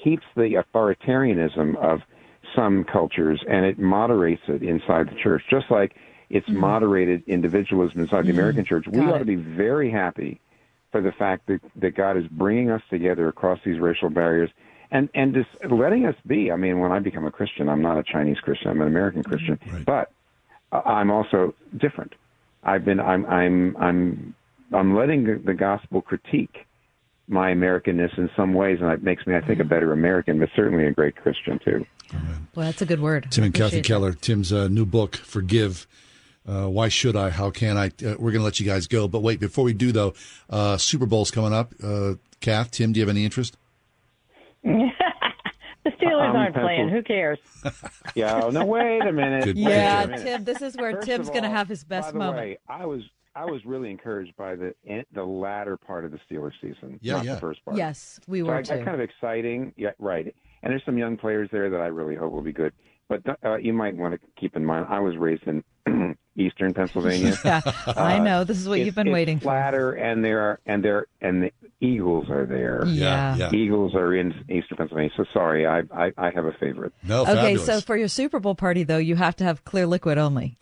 keeps 0.02 0.24
the 0.36 0.62
authoritarianism 0.62 1.76
of 1.76 2.00
some 2.54 2.84
cultures 2.84 3.42
and 3.48 3.64
it 3.64 3.78
moderates 3.78 4.42
it 4.48 4.62
inside 4.62 5.08
the 5.08 5.16
church, 5.22 5.42
just 5.50 5.70
like 5.70 5.94
it's 6.30 6.48
mm-hmm. 6.48 6.60
moderated 6.60 7.22
individualism 7.26 8.00
inside 8.00 8.18
mm-hmm. 8.18 8.28
the 8.28 8.32
American 8.32 8.64
church. 8.64 8.86
We 8.86 8.98
Got 8.98 9.08
ought 9.08 9.16
it. 9.16 9.18
to 9.20 9.24
be 9.24 9.36
very 9.36 9.90
happy 9.90 10.40
for 10.92 11.00
the 11.00 11.12
fact 11.12 11.46
that, 11.48 11.60
that 11.76 11.96
God 11.96 12.16
is 12.16 12.24
bringing 12.30 12.70
us 12.70 12.82
together 12.90 13.28
across 13.28 13.58
these 13.64 13.78
racial 13.78 14.10
barriers 14.10 14.50
and 14.90 15.08
and 15.14 15.34
just 15.34 15.48
letting 15.70 16.06
us 16.06 16.14
be. 16.26 16.50
I 16.50 16.56
mean, 16.56 16.80
when 16.80 16.92
I 16.92 16.98
become 16.98 17.26
a 17.26 17.30
Christian, 17.30 17.68
I'm 17.68 17.82
not 17.82 17.98
a 17.98 18.02
Chinese 18.02 18.38
Christian. 18.38 18.70
I'm 18.70 18.80
an 18.80 18.88
American 18.88 19.22
mm-hmm. 19.22 19.32
Christian, 19.32 19.58
right. 19.72 19.84
but 19.84 20.12
I'm 20.72 21.10
also 21.10 21.54
different. 21.76 22.14
I've 22.62 22.84
been. 22.84 23.00
I'm. 23.00 23.26
I'm. 23.26 23.76
I'm. 23.76 24.34
I'm 24.72 24.96
letting 24.96 25.42
the 25.44 25.54
gospel 25.54 26.02
critique 26.02 26.66
my 27.28 27.50
Americanness 27.50 28.16
in 28.18 28.30
some 28.36 28.54
ways, 28.54 28.78
and 28.80 28.90
it 28.90 29.02
makes 29.02 29.26
me, 29.26 29.34
I 29.34 29.40
think, 29.40 29.60
a 29.60 29.64
better 29.64 29.92
American, 29.92 30.38
but 30.38 30.48
certainly 30.54 30.86
a 30.86 30.92
great 30.92 31.16
Christian 31.16 31.58
too. 31.64 31.86
Well, 32.54 32.66
that's 32.66 32.82
a 32.82 32.86
good 32.86 33.00
word. 33.00 33.26
Tim 33.30 33.44
and 33.44 33.54
Kathy 33.54 33.82
Keller. 33.82 34.12
Tim's 34.12 34.52
uh, 34.52 34.68
new 34.68 34.86
book, 34.86 35.16
Forgive. 35.16 35.86
Uh, 36.48 36.68
why 36.68 36.88
should 36.88 37.16
I? 37.16 37.30
How 37.30 37.50
can 37.50 37.76
I? 37.76 37.86
Uh, 37.86 38.14
we're 38.18 38.30
going 38.30 38.34
to 38.34 38.44
let 38.44 38.60
you 38.60 38.66
guys 38.66 38.86
go, 38.86 39.08
but 39.08 39.20
wait. 39.20 39.40
Before 39.40 39.64
we 39.64 39.72
do, 39.72 39.90
though, 39.90 40.14
uh, 40.48 40.76
Super 40.76 41.06
Bowl's 41.06 41.32
coming 41.32 41.52
up. 41.52 41.72
Uh, 41.82 42.14
Kath, 42.40 42.70
Tim, 42.70 42.92
do 42.92 43.00
you 43.00 43.06
have 43.06 43.14
any 43.14 43.24
interest? 43.24 43.56
the 45.84 45.90
Steelers 45.90 46.30
um, 46.30 46.36
aren't 46.36 46.54
playing. 46.54 46.88
Who 46.88 47.02
cares? 47.02 47.38
yeah. 48.14 48.48
No, 48.52 48.64
wait 48.64 49.02
a 49.02 49.12
minute. 49.12 49.56
yeah, 49.56 50.06
minute. 50.06 50.22
Tim. 50.22 50.44
This 50.44 50.60
is 50.60 50.76
where 50.76 50.92
First 50.92 51.06
Tim's 51.06 51.28
going 51.30 51.44
to 51.44 51.48
have 51.48 51.68
his 51.68 51.84
best 51.84 52.08
by 52.08 52.12
the 52.12 52.18
moment. 52.18 52.36
Way, 52.36 52.58
I 52.68 52.84
was 52.84 53.02
I 53.36 53.44
was 53.44 53.64
really 53.64 53.90
encouraged 53.90 54.36
by 54.36 54.56
the 54.56 54.74
the 55.12 55.24
latter 55.24 55.76
part 55.76 56.04
of 56.04 56.10
the 56.10 56.18
Steelers 56.28 56.52
season. 56.60 56.98
Yeah, 57.00 57.14
not 57.14 57.24
yeah. 57.24 57.34
The 57.34 57.40
first 57.40 57.64
part. 57.64 57.76
Yes, 57.76 58.18
we 58.26 58.42
were 58.42 58.64
so 58.64 58.74
I, 58.74 58.78
too. 58.78 58.84
Kind 58.84 59.00
of 59.00 59.08
exciting. 59.08 59.72
Yeah, 59.76 59.90
right. 59.98 60.34
And 60.62 60.72
there's 60.72 60.84
some 60.84 60.98
young 60.98 61.16
players 61.16 61.48
there 61.52 61.70
that 61.70 61.80
I 61.80 61.86
really 61.86 62.16
hope 62.16 62.32
will 62.32 62.42
be 62.42 62.52
good. 62.52 62.72
But 63.08 63.22
uh, 63.44 63.56
you 63.56 63.72
might 63.72 63.96
want 63.96 64.14
to 64.14 64.20
keep 64.40 64.56
in 64.56 64.64
mind, 64.64 64.86
I 64.88 64.98
was 64.98 65.16
raised 65.16 65.44
in 65.46 65.62
Eastern 66.36 66.74
Pennsylvania. 66.74 67.36
yeah, 67.44 67.60
I 67.86 68.18
know. 68.18 68.44
This 68.44 68.58
is 68.58 68.68
what 68.68 68.80
uh, 68.80 68.84
you've 68.84 68.94
been 68.94 69.12
waiting 69.12 69.40
flatter, 69.40 69.92
for. 69.92 69.98
and 69.98 70.24
there 70.24 70.40
are 70.40 70.60
and 70.66 70.84
there 70.84 71.06
and 71.20 71.42
the 71.44 71.52
Eagles 71.80 72.30
are 72.30 72.46
there. 72.46 72.84
Yeah. 72.86 73.36
yeah. 73.36 73.52
Eagles 73.52 73.94
are 73.94 74.14
in 74.14 74.32
Eastern 74.48 74.76
Pennsylvania. 74.76 75.10
So 75.16 75.24
sorry, 75.32 75.66
I 75.66 75.82
I, 75.94 76.12
I 76.16 76.30
have 76.30 76.44
a 76.44 76.52
favorite. 76.52 76.92
No, 77.02 77.22
okay. 77.22 77.34
fabulous. 77.34 77.66
So 77.66 77.80
for 77.80 77.96
your 77.96 78.08
Super 78.08 78.40
Bowl 78.40 78.54
party, 78.54 78.84
though, 78.84 78.98
you 78.98 79.16
have 79.16 79.36
to 79.36 79.44
have 79.44 79.64
clear 79.64 79.86
liquid 79.86 80.18
only. 80.18 80.58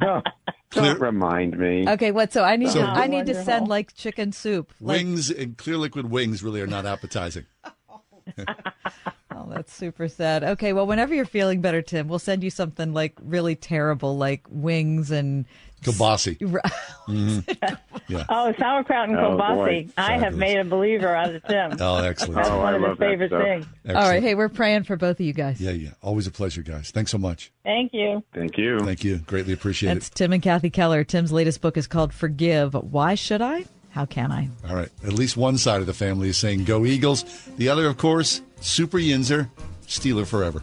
no, 0.00 0.22
don't 0.70 1.00
remind 1.00 1.58
me. 1.58 1.88
Okay, 1.88 2.10
what? 2.10 2.32
So 2.32 2.42
I 2.42 2.56
need 2.56 2.70
So- 2.70 2.80
to 2.80 2.86
I 2.86 3.06
need 3.06 3.26
to 3.26 3.44
send 3.44 3.68
like 3.68 3.94
chicken 3.94 4.32
soup. 4.32 4.72
Like, 4.80 4.98
wings 4.98 5.30
and 5.30 5.56
clear 5.56 5.76
liquid 5.76 6.10
wings 6.10 6.42
really 6.42 6.60
are 6.60 6.66
not 6.66 6.86
appetizing. 6.86 7.46
Oh, 9.36 9.48
that's 9.52 9.72
super 9.72 10.08
sad. 10.08 10.42
Okay, 10.42 10.72
well, 10.72 10.86
whenever 10.86 11.14
you're 11.14 11.24
feeling 11.26 11.60
better, 11.60 11.82
Tim, 11.82 12.08
we'll 12.08 12.18
send 12.18 12.42
you 12.42 12.50
something 12.50 12.92
like 12.94 13.14
really 13.22 13.54
terrible, 13.56 14.16
like 14.16 14.44
wings 14.48 15.10
and 15.10 15.44
Kielbasa. 15.82 16.36
Mm-hmm. 17.06 18.16
Oh, 18.28 18.52
sauerkraut 18.58 19.08
and 19.08 19.18
Oh, 19.18 19.36
kielbasa. 19.36 19.54
boy. 19.56 19.88
I 19.96 20.18
have 20.18 20.34
made 20.34 20.58
a 20.58 20.64
believer 20.64 21.14
out 21.14 21.32
of 21.34 21.42
Tim. 21.44 21.76
Oh, 21.80 22.02
excellent. 22.02 22.34
That's 22.36 22.48
Oh, 22.48 22.58
one 22.58 22.74
I 22.74 22.76
of 22.78 22.82
his 22.90 22.98
favorite 22.98 23.28
stuff. 23.30 23.42
things. 23.42 23.66
All 23.96 24.08
right, 24.08 24.22
hey, 24.22 24.34
we're 24.34 24.48
praying 24.48 24.84
for 24.84 24.96
both 24.96 25.20
of 25.20 25.26
you 25.26 25.32
guys. 25.32 25.60
Yeah, 25.60 25.70
yeah. 25.72 25.90
Always 26.02 26.26
a 26.26 26.30
pleasure, 26.32 26.62
guys. 26.62 26.90
Thanks 26.90 27.10
so 27.12 27.18
much. 27.18 27.52
Thank 27.64 27.92
you. 27.92 28.24
Thank 28.34 28.58
you. 28.58 28.80
Thank 28.80 29.04
you. 29.04 29.18
Greatly 29.18 29.52
appreciate 29.52 29.90
it. 29.92 29.94
That's 29.94 30.10
Tim 30.10 30.32
and 30.32 30.42
Kathy 30.42 30.70
Keller. 30.70 31.04
Tim's 31.04 31.30
latest 31.30 31.60
book 31.60 31.76
is 31.76 31.86
called 31.86 32.12
Forgive. 32.12 32.74
Why 32.74 33.14
should 33.14 33.42
I? 33.42 33.66
How 33.96 34.04
can 34.04 34.30
I? 34.30 34.50
All 34.68 34.76
right. 34.76 34.90
At 35.04 35.14
least 35.14 35.38
one 35.38 35.56
side 35.56 35.80
of 35.80 35.86
the 35.86 35.94
family 35.94 36.28
is 36.28 36.36
saying 36.36 36.64
go 36.64 36.84
Eagles. 36.84 37.24
The 37.56 37.70
other, 37.70 37.86
of 37.86 37.96
course, 37.96 38.42
Super 38.60 38.98
Yinzer, 38.98 39.48
Steeler 39.86 40.26
forever. 40.26 40.62